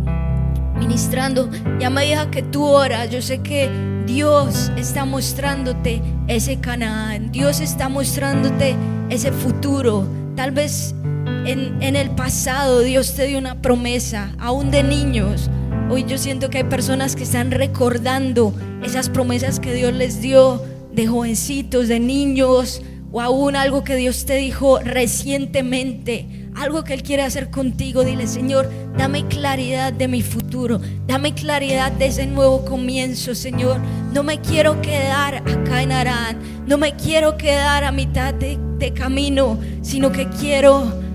ministrando. 0.79 1.51
Ya 1.81 1.91
me 1.91 2.05
dijo 2.05 2.31
que 2.31 2.43
tú 2.43 2.65
oras. 2.65 3.11
Yo 3.11 3.23
sé 3.23 3.39
que 3.39 3.69
Dios 4.07 4.71
está 4.77 5.05
mostrándote 5.05 6.03
ese 6.29 6.61
Canaán. 6.61 7.31
Dios 7.31 7.61
está 7.61 7.89
mostrándote 7.89 8.75
ese 9.11 9.33
futuro. 9.33 10.07
Tal 10.37 10.53
vez 10.53 10.95
en, 11.45 11.97
el 11.97 12.11
pasado 12.11 12.81
Dios 12.81 13.15
te 13.15 13.27
dio 13.27 13.39
una 13.39 13.61
promesa, 13.61 14.33
aún 14.39 14.71
de 14.71 14.83
niños. 14.83 15.51
Hoy 15.91 16.05
yo 16.07 16.19
siento 16.19 16.51
que 16.51 16.59
hay 16.59 16.65
personas 16.65 17.17
que 17.17 17.23
están 17.23 17.51
recordando 17.51 18.55
esas 18.83 19.09
promesas 19.09 19.59
que 19.61 19.73
Dios 19.75 19.93
les 19.95 20.21
dio 20.21 20.63
de 20.93 21.07
jovencitos, 21.07 21.89
de 21.89 22.01
niños, 22.01 22.83
o 23.11 23.21
aún 23.21 23.57
algo 23.57 23.85
que 23.85 23.97
Dios 23.97 24.27
te 24.27 24.37
dijo 24.37 24.79
recientemente, 24.81 26.48
algo 26.61 26.85
que 26.85 26.95
Él 26.95 27.03
quiere 27.03 27.23
hacer 27.23 27.51
contigo. 27.51 28.05
Dile, 28.05 28.27
Señor, 28.27 28.71
dame 28.97 29.27
claridad 29.27 29.93
de 29.93 30.09
mi 30.09 30.23
futuro, 30.23 30.81
dame 31.07 31.35
claridad 31.35 31.93
de 31.93 32.07
ese 32.07 32.27
nuevo 32.27 32.65
comienzo, 32.65 33.35
Señor. 33.35 33.79
No 34.13 34.23
me 34.23 34.41
quiero 34.41 34.81
quedar 34.83 35.37
acá 35.37 35.83
en 35.83 35.93
Arán, 35.93 36.39
no 36.67 36.79
me 36.79 36.95
quiero 36.97 37.37
quedar 37.37 37.85
a 37.85 37.93
mitad 37.93 38.35
de, 38.35 38.59
de 38.79 38.93
camino, 38.93 39.59
sino 39.83 40.13
que 40.13 40.29
quiero 40.29 41.09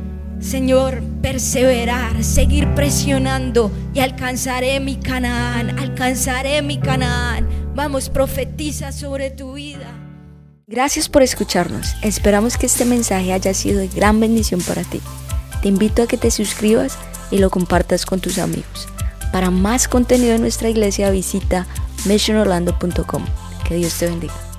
Señor, 0.43 1.01
perseverar, 1.21 2.21
seguir 2.21 2.67
presionando 2.75 3.71
y 3.93 4.01
alcanzaré 4.01 4.82
mi 4.82 4.97
Canaán, 4.97 5.79
alcanzaré 5.79 6.62
mi 6.62 6.79
Canaán. 6.79 7.47
Vamos, 7.73 8.10
profetiza 8.10 8.91
sobre 8.91 9.32
tu 9.32 9.53
vida. 9.53 9.88
Gracias 10.67 11.08
por 11.08 11.23
escucharnos. 11.23 11.95
Esperamos 12.01 12.58
que 12.58 12.65
este 12.65 12.84
mensaje 12.84 13.32
haya 13.32 13.53
sido 13.53 13.79
de 13.79 13.88
gran 13.88 14.19
bendición 14.19 14.62
para 14.62 14.84
ti. 14.84 14.99
Te 15.63 15.69
invito 15.69 16.04
a 16.04 16.08
que 16.08 16.17
te 16.17 16.30
suscribas 16.30 16.97
y 17.32 17.38
lo 17.38 17.49
compartas 17.49 18.06
con 18.06 18.19
tus 18.19 18.38
amigos. 18.38 18.89
Para 19.32 19.49
más 19.49 19.88
contenido 19.88 20.34
de 20.34 20.39
nuestra 20.39 20.68
iglesia 20.68 21.09
visita 21.09 21.68
missionorlando.com. 22.03 23.24
Que 23.66 23.76
Dios 23.76 23.97
te 23.97 24.07
bendiga. 24.07 24.53